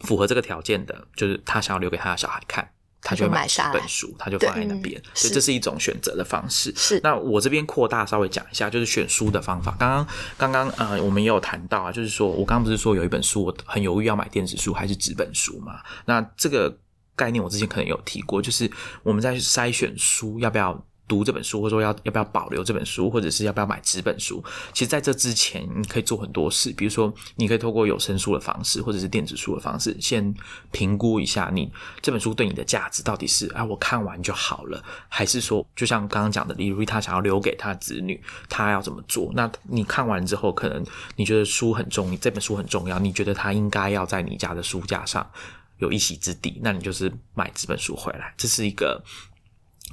[0.00, 2.68] 符合这个条件的，就是他想要留给他的小孩看。
[3.04, 6.72] 他就会买下本书，他就放在那边，所以这是一种选择的方式。
[6.76, 9.74] 是，那我这边扩大稍微讲一下，就是选书的方法。
[9.76, 10.06] 刚刚
[10.38, 15.80] 刚刚呃，我们也有谈到啊，就是说我刚刚不是说有一本书我很犹豫要买电子书还是纸本书嘛？
[16.04, 16.78] 那这个
[17.16, 18.70] 概念我之前可能有提过，就是
[19.02, 20.86] 我们在筛选书要不要。
[21.12, 24.42] 读这本书，或者说要要不要保留这本书，或者是要不要买纸本书？
[24.72, 30.34] 其实，在这之前，你可以做很多事，比如说，你可以透过有声书的方式，或者是电子书的方式，先
[30.70, 31.70] 评估一下你
[32.00, 38.18] 这本书对你的价值到底是啊，我看完就好了，还是说，就像刚刚讲的，例如他想要留给他的子女，
[38.48, 39.30] 他要怎么做？
[39.34, 40.82] 那你看完之后，可能
[41.16, 45.28] 你觉得书很重，这本书很重要，你觉得他应该要在你家的书架上
[45.76, 49.04] 有一席之地，那你就是买纸本书回来，这是一个。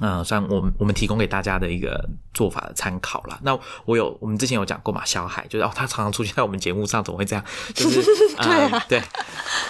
[0.00, 3.38] 嗯，像我们我们提供给大家的一个做法的参考啦。
[3.42, 7.44] 那我有我们之前有讲过嘛，小海就是哦，他常常出现在我们节目上，怎么会这样？
[7.74, 9.02] 就是对对，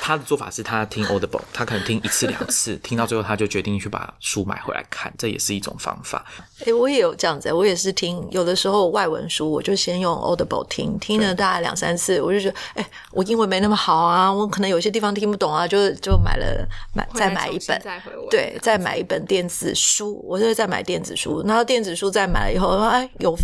[0.00, 6.24] 他的做法是他听 Audible，他可能听一次两次， 听到最后他就决定去把书买回来看，这也是一种方法。
[6.66, 17.82] 哎，我也有这样子，我也是听，有的时候外文书我就先用 Audible 听，听了大概两三次，我就觉得，哎，我英文没那么好啊，我可能有些地方听不懂啊，就就买了买再买一本，
[18.30, 20.20] 对，再买一本电子书。
[20.26, 23.36] 我就再买电子书，然后电子书再买了以后，哎，有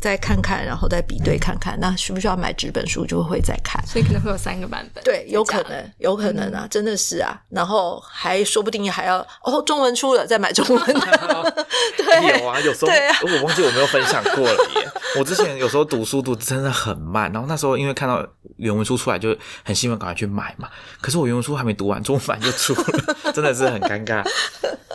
[0.00, 5.02] 再看看，然后再比对看看，那需不需要买纸本书就会再看，所以可能会有三个版本。
[5.04, 10.84] 对，有可能，有可能啊，真的是啊，然后还说不定还要哦，中文出了再买中文。
[11.96, 14.88] 对，有啊，有时候我忘记我没有分享过了耶。
[15.18, 18.26] 我之前有时候读书读真的很慢，然后那时候因为看到
[18.56, 20.68] 原文书出来就很兴奋，赶快去买嘛。
[21.00, 24.24] 可是我原文书还没读完，中文版就出了， 真的是很尴尬。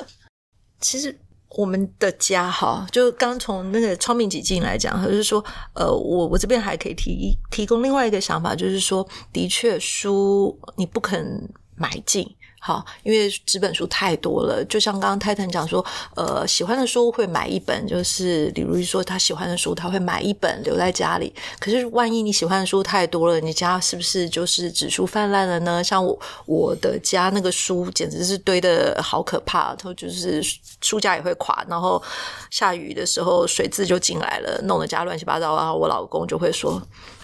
[0.80, 1.18] 其实。
[1.58, 5.44] 我们的家哈，就刚从那个超命几进来讲，就是说，
[5.74, 12.37] 呃，我我这边还可以提提供另外一个想法，就是说，的确书你不肯买进。
[12.68, 15.86] 好，因为纸本书太多了，就像刚刚泰坦讲说，
[16.18, 21.34] 呃，喜欢的书会买一本，就是比如说他喜欢的书，他会买一本留在家里。
[21.60, 25.82] 可是万一你喜欢的书太多了，你家是不是就是纸书泛滥了呢？
[25.82, 30.44] 像我我的家那个书简直是堆的好可怕，它就是
[30.82, 32.04] 书架也会垮，然后
[32.52, 36.82] 下雨的时候水渍就进来了，弄得家乱七八糟然后我老公就会说。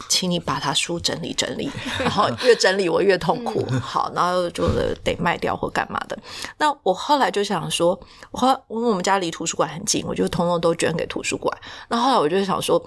[0.08, 1.70] 请你把他书整理整理，
[2.00, 3.66] 然后越整理我越痛苦。
[3.82, 4.68] 好，然后就
[5.04, 6.18] 得卖掉或干嘛的。
[6.58, 8.00] 那我后来就想说，
[8.32, 11.58] 我因为我们家离图书馆很近，我就通通都捐给图书馆。
[11.90, 12.84] 那后来我就想说，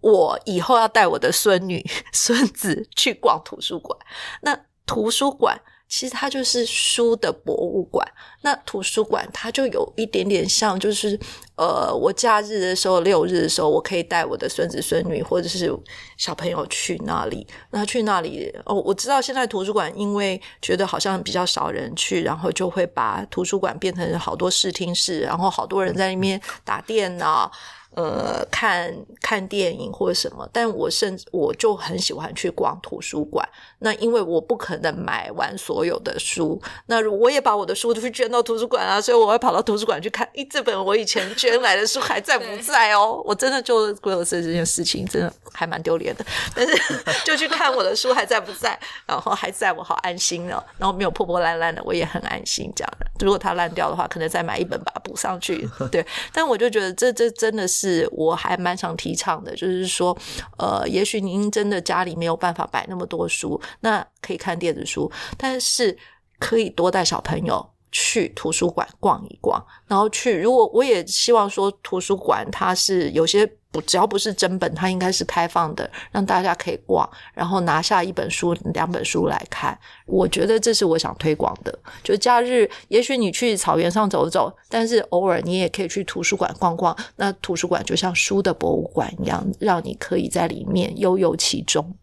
[0.00, 3.98] 我以后要带我的孙女、孙子去逛图书馆。
[4.42, 5.60] 那图书馆。
[5.96, 8.04] 其实它就是书的博物馆，
[8.40, 11.16] 那图书馆它就有一点点像，就是
[11.54, 15.72] 呃，我假日的时候、六日的时候，我可以带我的孙子孙女或者是
[16.16, 17.46] 小朋友去那里。
[17.70, 27.52] 那去那里哦，我知道现在图书馆因为觉得好像比较少人去，然后就会把图书馆变成好多视听室，然后好多人在那边打电脑。
[27.96, 28.92] 呃，看
[29.22, 33.48] 看电影或者什么，但我甚至我就很喜欢去逛图书馆。
[33.78, 43.22] 那因为我不可能买完所有的书，那我也把我的书都去捐到图书馆啊，所以我会跑到图书馆去看，咦，这本我以前捐来的书还在不在哦？
[43.24, 46.26] 我真的就为了这这件事情，真的还蛮丢脸的。
[46.52, 46.76] 但是
[47.24, 48.76] 就去看我的书还在不在，
[49.06, 52.72] 然后还在我好安心哦，然后没有破破烂烂的，我也很安心。
[52.74, 55.68] 这样的，如果它烂掉的话，可能再买一本把它补上去。
[55.92, 57.83] 对，但我就觉得这这真的是。
[57.84, 60.16] 是，我还蛮想提倡的，就是说，
[60.58, 65.94] 呃，也许您真的家里没有办法摆那么多书，那可以看电子书，但是
[66.38, 70.36] 可以多带小朋友去图书馆逛一逛，然后去。
[70.42, 73.48] 如果我也希望说，图书馆它是有些。
[73.74, 79.76] 不，只要不是真本，它应该是开放的，让大家可以逛，然后拿下一本书、两本书来看。
[80.06, 81.76] 我觉得这是我想推广的。
[82.00, 86.96] 就假日，也许你去草原上走走，但是偶尔你也可以去图书馆逛逛。
[87.16, 91.96] 那图书馆就像书的博物馆一样，让你可以在里面悠游其中。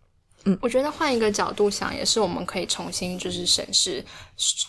[0.45, 4.03] 嗯，我觉得换一个角度想，也是我们可以重新就是审视，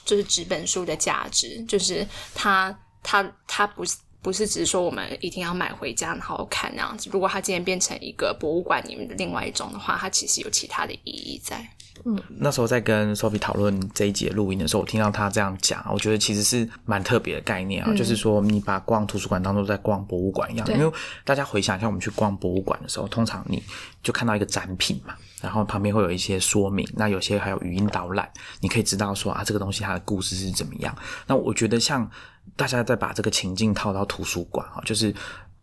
[0.05, 3.97] 就是纸本书的价值，就是它它它不是。
[4.23, 7.11] 不是只是说我们一定要买回家然后看那样子。
[7.13, 11.69] 如果它今天变成一个博物馆里面的另外一种的话，它其实有其他的意义在。
[12.05, 17.93] 嗯，那时候在跟 Sophie 讨论这一节录音的时候，我听到他这样讲，我觉得其实是蛮特别的概念啊。
[17.97, 20.65] 就是说，你把逛图书馆当做在逛博物馆一样。
[20.73, 20.93] 因为
[21.25, 23.61] 大家回想一下，我们去逛博物馆的时候，通常你
[24.05, 30.97] 就看到一个展品嘛，然后旁边会有一些说明，那有些还有语音导览，你可以知道说啊，这个东西它的故事是怎么样。
[31.27, 32.11] 那我觉得像。
[32.57, 35.15] 大家在把这个情境套到图书馆啊，就是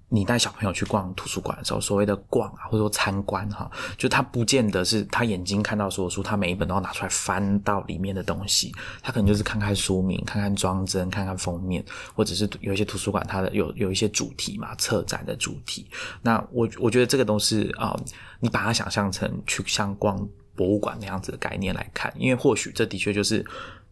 [0.10, 15.88] 你带小朋友去逛图书馆的时候，所谓的逛啊，或者说参观哈，就他不见得是他眼睛看到所有书，他每一本都要拿出来翻到里面的东西，他可能就是看看书名、看看装帧、看看封面，或者是有一些图书馆它的有有一些主题嘛，策展的主题。
[16.22, 17.96] 那我我觉得这个都是啊、
[18.40, 20.18] 你把它想象成去像逛
[20.56, 23.46] 博物馆那样子的概念来看，因为或许这的确就是。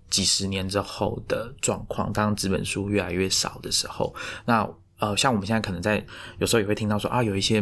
[0.09, 4.15] 几十年之后的状况，当纸本书越来越少的时候，
[4.45, 4.65] 那
[4.99, 6.03] 呃，像我们现在可能在
[6.39, 7.61] 有时候也会听到说啊，有一些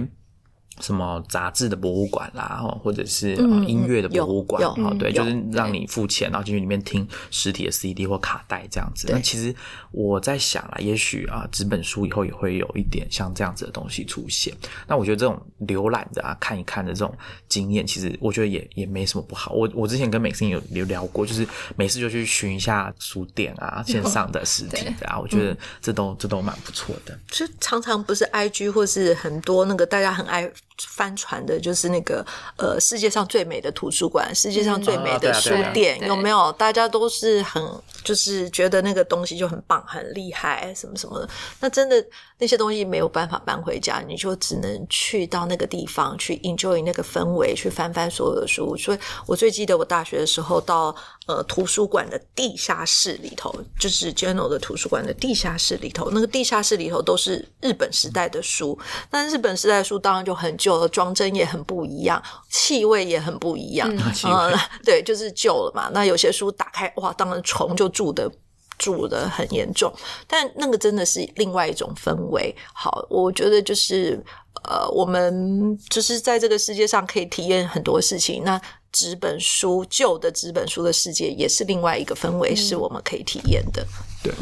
[0.81, 3.35] 什么杂志的博物馆啦，哦或者是、
[3.65, 9.07] 音乐的博物馆有哈、对，就是让你付钱，然后进去里面听实体的 CD 或卡带这样子。
[9.09, 9.55] 那其实
[9.91, 14.53] 我在想啦，也许啊，纸本书以后也会有一点像这样子的东西出现。
[14.87, 17.15] 那我觉得这种浏览的啊，看一看的这种
[17.47, 19.53] 经验，其实我觉得也也没什么不好。
[19.53, 27.17] 我我之前跟美心有有聊过，就是每次就去寻一下书店啊，线上的、实体的啊，我觉得这都这都蛮不错的。
[27.31, 32.25] 就常常不是 IG 或是很多那个大家很爱翻传的，就是那个
[32.57, 36.51] 呃世界上最美的图书馆、世界上最美的书店，对有没有？
[36.53, 37.63] 大家都是很
[38.03, 41.29] 就是觉得那个东西就很棒、很厉害，什么什么的。
[41.59, 42.03] 那真的
[42.37, 48.75] 那些东西没有办法搬回家，你就只能去到那个地方去 enjoy 那个氛围，去翻翻所有的书。
[48.77, 50.95] 所以我最记得我大学的时候到
[51.27, 58.77] 呃图书馆的地下室里头，就是 General 的图书馆的地下室里头，那个地下室里头都是日本时代的书。
[59.11, 63.87] 那日本时代的书当然就很旧了，装帧也很不一样，气味也很不一样。
[64.13, 64.51] 气味呃
[64.83, 65.89] 对，就是旧了嘛。
[65.93, 68.31] 那有些书打开，哇，当然虫就住的。
[68.77, 69.89] 住的很严重，
[70.27, 72.53] 但那个真的是另外一种氛围。
[72.73, 74.21] 好，我觉得就是
[74.65, 78.43] 呃，我们就是在这个世界上可以体验很多事情。
[78.43, 78.59] 那
[78.91, 83.81] 纸本书，旧的纸本书的世界，也是另外一个氛围，是我们可以体验的。
[84.21, 84.33] 对，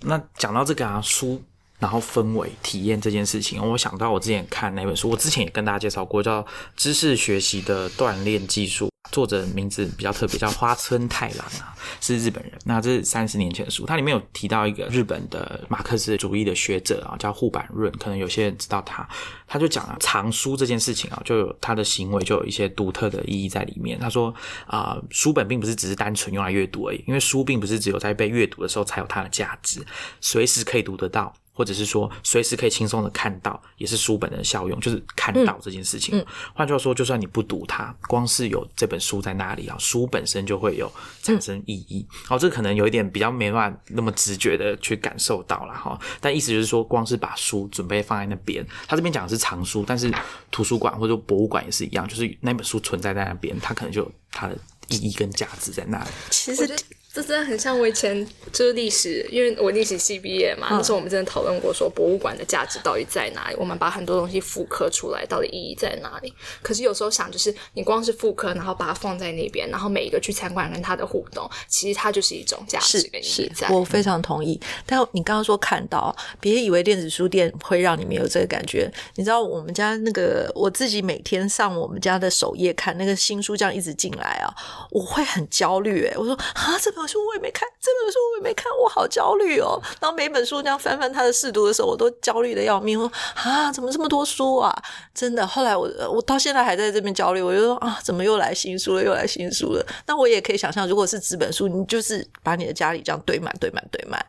[0.00, 1.40] 那讲到这个啊，书。
[1.80, 6.42] 然后氛围体验这件事情，我想到我之前看那本书，我之前也跟大家介绍过，叫
[6.76, 12.52] 《知识学习的锻炼技术》，作者名字比较特别，叫花村太郎啊，是日本人。
[12.66, 19.08] 那这是三十年前的书，它里面有提到一个日本的马克思主义的学者啊，叫户坂润，可能有些人知道他，
[19.46, 23.98] 他就讲啊，藏书这件事情啊，就有他的行为就有一些独特的意义在里面。
[23.98, 24.34] 他说
[24.66, 29.82] 啊、书本并不是只是单纯用来阅读而已，因为书并不是只有在被阅读的时候才有它的价值，
[30.20, 31.34] 随时可以读得到。
[31.60, 36.24] 或者是说随时可以轻松的看到，也是书本的效用，就是看到这件事情。
[36.54, 40.90] 换句话说，就算你不读它，光是有这本书在那里啊，书本身就会有
[41.22, 42.06] 产生意义。
[42.24, 46.00] 好、这可能有一点比较没办法那么直觉的去感受到了哈。
[46.18, 50.10] 但意思就是说，光是把书准备放在那边，他这边讲的是藏书，但是
[50.50, 54.56] 图书馆或者博物馆也是一样，就是那本书存在在那边，它可能就有它的
[54.88, 56.10] 意义跟价值在那里。
[56.30, 56.66] 其实
[57.12, 66.32] 这真的很像我以前就是历史，因为我历史系毕业嘛，那时候我们真的讨论过说博物馆的价值到底在哪里，我们把很多东西复刻出来，到底意义在哪里？
[66.62, 74.60] 可是有时候想，就是你光是复刻，然后把它放在那边，然后每一个去参观跟它的互动，其实它就是一种价值跟意义是是在。，我非常同意。
[74.86, 78.88] 但你刚刚说看到，别以为电子书店会让你们有这个感觉。
[79.16, 84.54] 你知道我们家那个，我自己每天上我们家的首页看那个新书，这样一直进来啊，
[84.92, 86.06] 我会很焦虑。
[86.06, 89.80] 哎，我说啊，这本书我也没看，这本书我也没看，我好焦虑哦。
[90.00, 93.00] 然后每本书这样翻翻它的试读的时候，我都焦虑的要命。
[93.00, 94.74] 我说啊，怎么这么多书啊？
[95.14, 95.46] 真的。
[95.46, 99.04] 后来我我到现在还在这边焦虑，我就说啊，怎么又来新书了？
[99.04, 99.86] 又来新书了？
[100.06, 104.24] 那我也可以想象，如果是纸本书，你就是把你的家里这样堆满、堆满、堆满。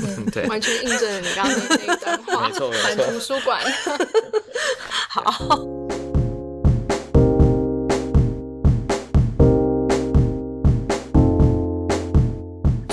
[0.00, 2.46] 嗯对 完全印证了你刚刚那那一段话。
[2.46, 3.60] 没错没错图书馆，
[5.08, 5.58] 好，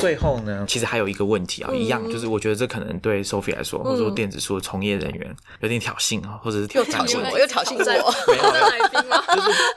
[0.06, 9.18] 最后呢，其实还有一个问题啊，一样就是我觉得这可能对 Sophie 来说，或者说电子书的从业人员有点挑衅啊，或者是挑衅我又挑衅在我没有来宾吗？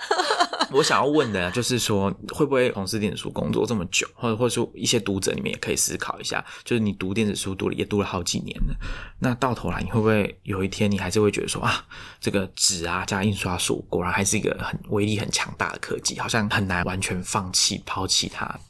[0.70, 8.74] 我想要问的，就是说，会不会从事电子书工作这么久，或者或者说一些读者你们也可以思考一下，就是你读电子书读了也读了好几年了，
[9.20, 11.86] 那到头来你会不会有一天你还是会觉得说啊，
[12.20, 18.60] 这个纸啊加印刷术果然还是一个很威力很强大的科技，好像很难完全放弃抛弃它。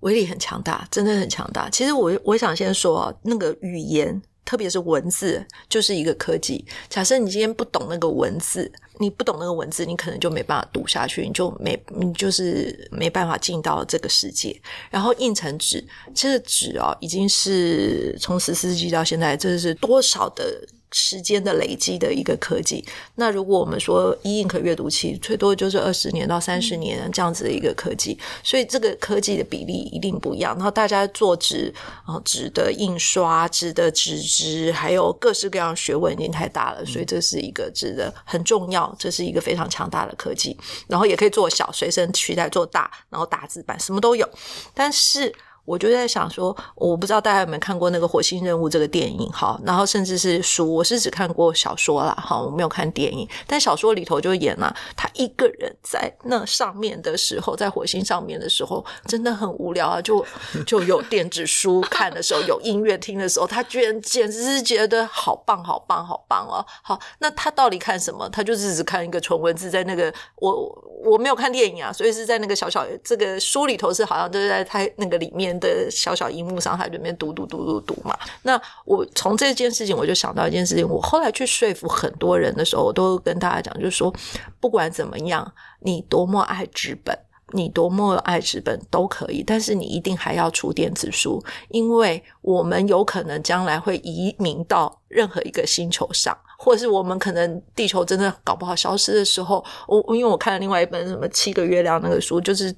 [0.00, 1.68] 威力很强大，真的很强大。
[1.70, 6.64] 其实我我想先说啊，那个语言，特别是文字，就是一个科技。
[6.88, 14.60] 假设你今天不懂那个文字，你不懂那个文字，你可能就没办法读下去，你就没你就是没办法进到这个世界。
[14.90, 20.66] 然后印成纸，这个纸哦，已经是从十四世纪到现在，这是多少的。
[20.92, 22.84] 时间的累积的一个科技。
[23.14, 30.54] 那如果我们说一印可阅读器，最多就是二十年到三十年这样子的一个科技，所以这个科技的比例一定不一样。
[30.56, 31.72] 然后大家做纸
[32.04, 40.56] 啊，纸的印刷、纸的纸质，还有各式各样学问已经太大了，所以这是一个纸的很重要，这是一个非常强大的科技。
[40.88, 44.28] 然后也可以做小，随身取代做大，然后打字版什么都有，
[44.74, 45.32] 但是。
[45.64, 53.28] 我就在想说，我不知道大家有没有看过那个《火星任务》这个电影哈，然后甚至是书，我是只看过小说啦哈，我没有看电影。
[53.46, 60.24] 但小说里头就演了，他一个人在那上面的时候，在火星上面的时候，真的很无聊啊，就
[60.66, 66.64] 就有电子书看的时候，有音乐听的时候，他居然简直是觉得好棒好棒好棒哦。
[66.82, 68.28] 好，那他到底看什么？
[68.30, 75.49] 他就是只看一个纯文字，在那个我我没有看电影啊，所以是在那个小小这个书里头是好像就是在他那个里面。
[75.58, 78.16] 的小小荧幕上，他里面读读读读读嘛。
[78.42, 80.88] 那我从这件事情，我就想到一件事情。
[80.88, 84.14] 我后来去说服很多人的时候，我都跟大家讲，就是说，
[84.60, 87.18] 不管怎么样，你多么爱纸本，
[87.52, 102.74] 你多么爱纸本都可以，但是你一定还要出电子书，因为我们有可能将来会移民到任何一个星球上，或者是我们可能地球真的搞不好消失的时候，我因为我看了另外一本什么七个月亮那个书，就是。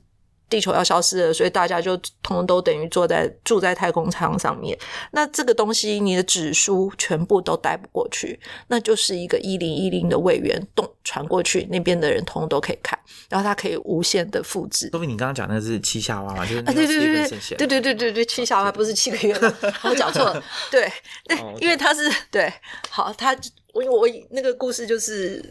[0.52, 4.78] 地球要消失了，所以大家就通通都等于坐在住在太空舱上面。
[5.12, 8.38] 那这个东西，你的纸书全部都带不过去，
[8.68, 12.98] 那就是一个一零一零的位元动传过去，那边的人通通都可以看，
[13.30, 14.90] 然后它可以无限的复制。
[14.90, 16.44] 说明你刚刚讲那是七下娃嘛？
[16.44, 20.44] 就是啊，对对对对对对对对对，七下娃不是七个月了， 我讲错了。
[20.70, 20.92] 对，
[21.28, 22.52] 那因为它是对，
[22.90, 23.34] 好，它
[23.72, 25.42] 我我那个故事就是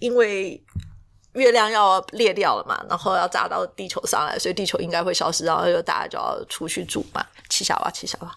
[0.00, 0.62] 因为。
[1.34, 8.30] 月亮要裂掉了嘛，然后要砸到地球上来，所以地球应该会消失，然后就大家就要出去住嘛，七小娃，七小娃。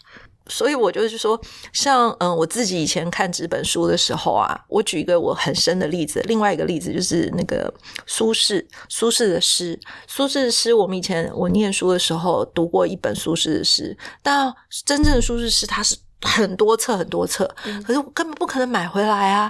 [0.48, 1.40] 所以我就是说，
[1.72, 7.74] 像嗯，我自己以前看纸本书的时候啊，我举一个我很深的例子，另外一个例子就是那个
[8.06, 14.53] 苏轼，苏轼的诗，苏轼的诗，我们以前我念书的时候读过一本苏轼的诗，但
[14.86, 17.49] 真正的苏轼诗，它是很多册很多册，
[17.88, 19.49] 可是我根本不可能买回来啊。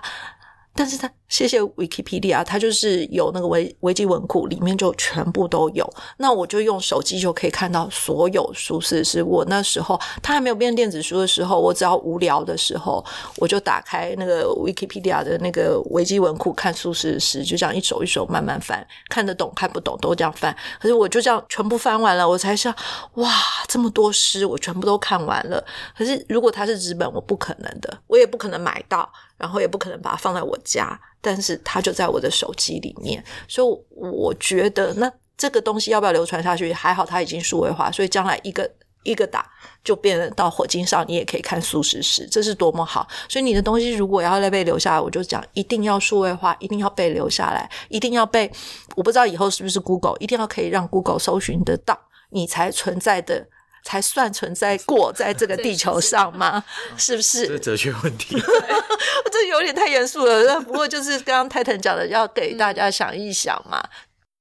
[0.76, 5.88] 但是他谢谢 Wikipedia，他就是有那个维维基文库，里面就全部都有。
[6.18, 13.04] 那我就用手机就可以看到所有书是是我那时候他还没有变电子书的时候，我只要无聊的时候，
[13.38, 20.56] 我就打开那个 Wikipedia 的那个维基文库看书是诗，就这样一手一手慢慢翻，看得懂看不懂都这样翻。
[20.80, 22.74] 可是我就这样全部翻完了，我才想
[23.16, 23.30] 哇，
[23.68, 25.64] 这么多诗我全部都看完了。
[25.98, 29.08] 可是如果它是纸本，我不可能的，我也不可能买到。
[29.44, 36.72] 然后也不可能把它放在我家，但是它就在我的手机里面，所以我觉得那这个东西要不要流传下去？
[36.72, 38.72] 还好它已经数位化，所以将来一个
[39.03, 39.45] 一个打
[39.84, 43.06] 就变到火星上，你也可以看数十史，这是多么好！
[43.28, 48.49] 所以你的东西如果要被留下来，我就讲一定要数位化，一定要被留下来，一定要被
[48.95, 51.99] 我不知道以后是不是 Google，一定要可以让 Google 搜寻得到，
[52.30, 53.49] 你才存在的。
[53.84, 56.64] 才算存在 过在这个地球上吗？
[56.98, 57.48] 是不是？
[57.50, 58.36] 这哲学问题，
[59.32, 60.60] 这有点太严肃了。
[60.62, 63.84] 不过就是刚刚泰腾讲的，要给大家想一想嘛。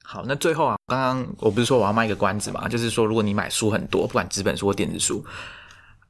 [0.05, 2.69] 好，那最后啊，刚刚我不是说我要卖一个关子嘛？
[2.69, 5.25] 就是说，如果你买书很多，不管纸本书或电子书。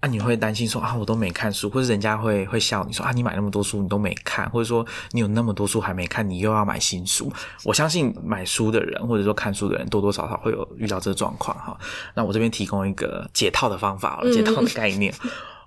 [0.03, 7.33] 啊，你会担心说啊，我都没看书，或者人家会会笑你说啊，你买那么多书你都没看，或者说你有那么多书还没看，你又要买新书。
[7.62, 11.79] 我相信买书的人或者说看书的人多多少少会有遇到这个状况哈。
[12.15, 15.15] 那我这边提供一个解套的方法解套的概念。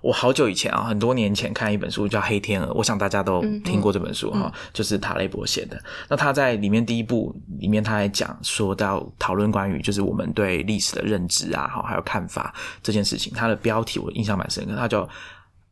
[0.06, 5.76] 我好久以前啊，很多年前看一本书叫《黑天鹅》，我想大家都听过这本书哈，就是塔雷伯写的。
[6.08, 12.54] 那他在里面第一部里面，他还讲说到讨论关于就是我们对历史的认知啊，哈，还有看法
[12.84, 13.32] 这件事情。
[13.34, 15.02] 他的标题我印象蛮深刻，他叫《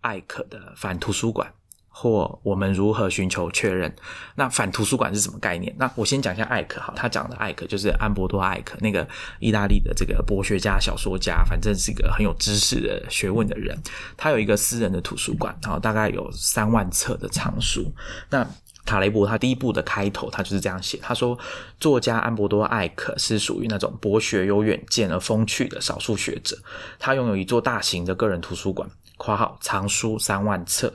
[0.00, 1.48] 艾可的反图书馆》。
[1.96, 3.94] 或我们如何寻求确认？
[4.34, 5.72] 那反图书馆是什么概念？
[5.78, 9.06] 那我先讲一下艾克哈，他讲的艾克就是安博多艾克，那个
[9.38, 13.80] 意大利的这个博学家、小说家，反正是一个很有知识的学问的人。
[14.16, 17.92] 他有一个私人的图书馆，然后大概有三万册的藏书。
[18.28, 18.44] 那
[18.84, 21.38] 塔雷伯他第一部的开头，他就是这样写：他说，
[21.78, 26.58] 作家安博多艾克是属于那种博学有远见而风趣的少数学者。
[26.98, 30.92] 他拥有一座大型的个人图书馆（括号藏书三万册）。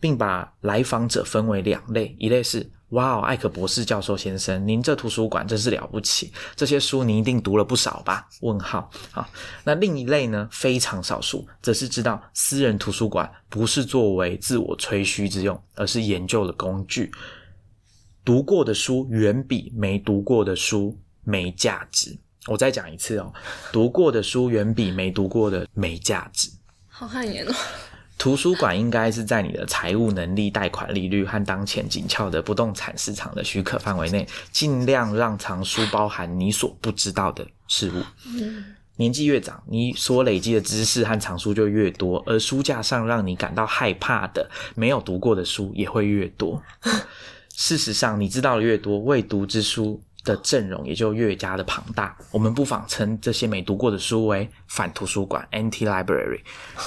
[0.00, 8.26] 并把来访者分为两类，一类是哇哦，艾克博士教授先生，您这图书馆真是了不起，这些书您一定读了不少吧？
[8.40, 9.28] 问号啊。
[9.64, 17.10] 那另一类呢，非常少数，则是知道私人图书馆不是作为自我吹嘘之用，而是研究的工具。
[18.24, 22.18] 读过的书远比没读过的书没价值。
[22.46, 23.30] 我再讲一次哦，
[23.70, 26.50] 读过的书远比没读过的没价值。
[26.86, 27.52] 好汗颜哦。
[28.18, 38.02] 图书馆应该是在你的财务能力、贷款利率和当前紧俏的不动产市场的许可范围内，尽量让藏书包含你所不知道的事物。
[38.96, 46.60] 年纪越长，你所累积的知识和藏书就越多，而书架上让你感到害怕的、没有读过的书也会越多。
[47.54, 52.16] 事实上，你知道的越多，未读之书的阵容也就越加的庞大。
[52.30, 56.40] 我们不妨称这些没读过的书为反图书馆 （anti library）。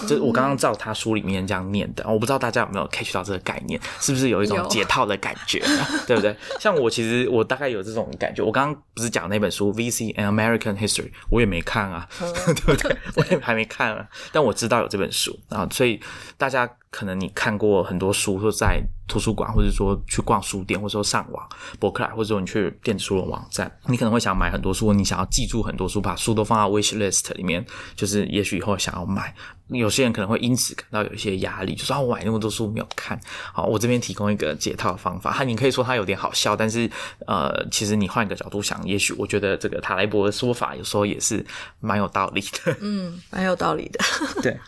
[0.07, 5.59] 这我刚刚照他书里面这样念的，我不知道大家有没有 catch 到这个概念，是不是有一种解套的感觉，
[6.05, 6.35] 对不对？
[6.59, 8.43] 像我其实我大概有这种感觉。
[8.43, 10.13] 我刚刚不是讲那本书《V.C.
[10.13, 12.95] and American History》，我也没看啊， 对不对？
[13.15, 15.99] 我也还没看啊，但我知道有这本书啊，所以
[16.37, 21.49] 大家可能你看过很多书，或在图书馆，或者说去逛书店，或者说上网
[21.79, 27.65] 博客来，或者说你去电子书的网站，你可能会想买很多书，你想要记住很多书，把书都放到 wish list 里面，
[27.95, 29.33] 就是也许以后想要买。
[29.69, 33.17] 有些人可能会因此感到有一些压力，就说啊，我买那么多书没有看。
[33.53, 36.91] 好，我这边提供一个解套的方法，哈，你可以说它有点好笑，但是
[37.25, 41.45] 呃，其实你换一个角度想，也许我觉得这个塔莱伯的说法有时候也是
[41.79, 42.75] 蛮有道理的。
[42.81, 43.99] 嗯，蛮有道理的。
[44.43, 44.59] 对，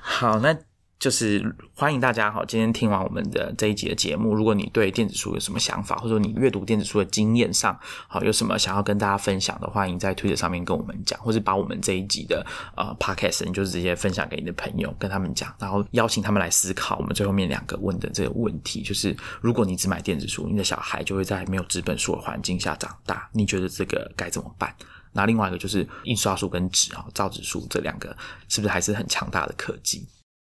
[0.00, 0.56] 好，那
[1.04, 7.78] 就是欢迎大家哈，今天听完我们的这一集的节目，如果你对电子书有什么想法，或者说你阅读电子书的经验上，
[8.08, 12.42] 好有什么想要跟大家分享的，欢迎在推特上面跟我们讲，或者把我们这一集的
[12.74, 24.74] 呃 podcast 你就直接分享给你的朋友，跟他们讲，然后邀请他们来思考我们最后面两个问的这个问题，就是如果你只买电子书，你的小孩就会在没有纸本书的环境下长大，你觉得这个该怎么办？
[25.12, 28.16] 那另外一个就是印刷术跟纸啊，造纸术这两个
[28.48, 30.08] 是不是还是很强大的科技？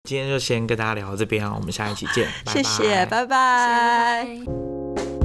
[0.05, 4.24] 今天就先跟大家聊到这边啊，我们下一期见，拜拜谢谢，拜拜。
[4.24, 5.20] 拜拜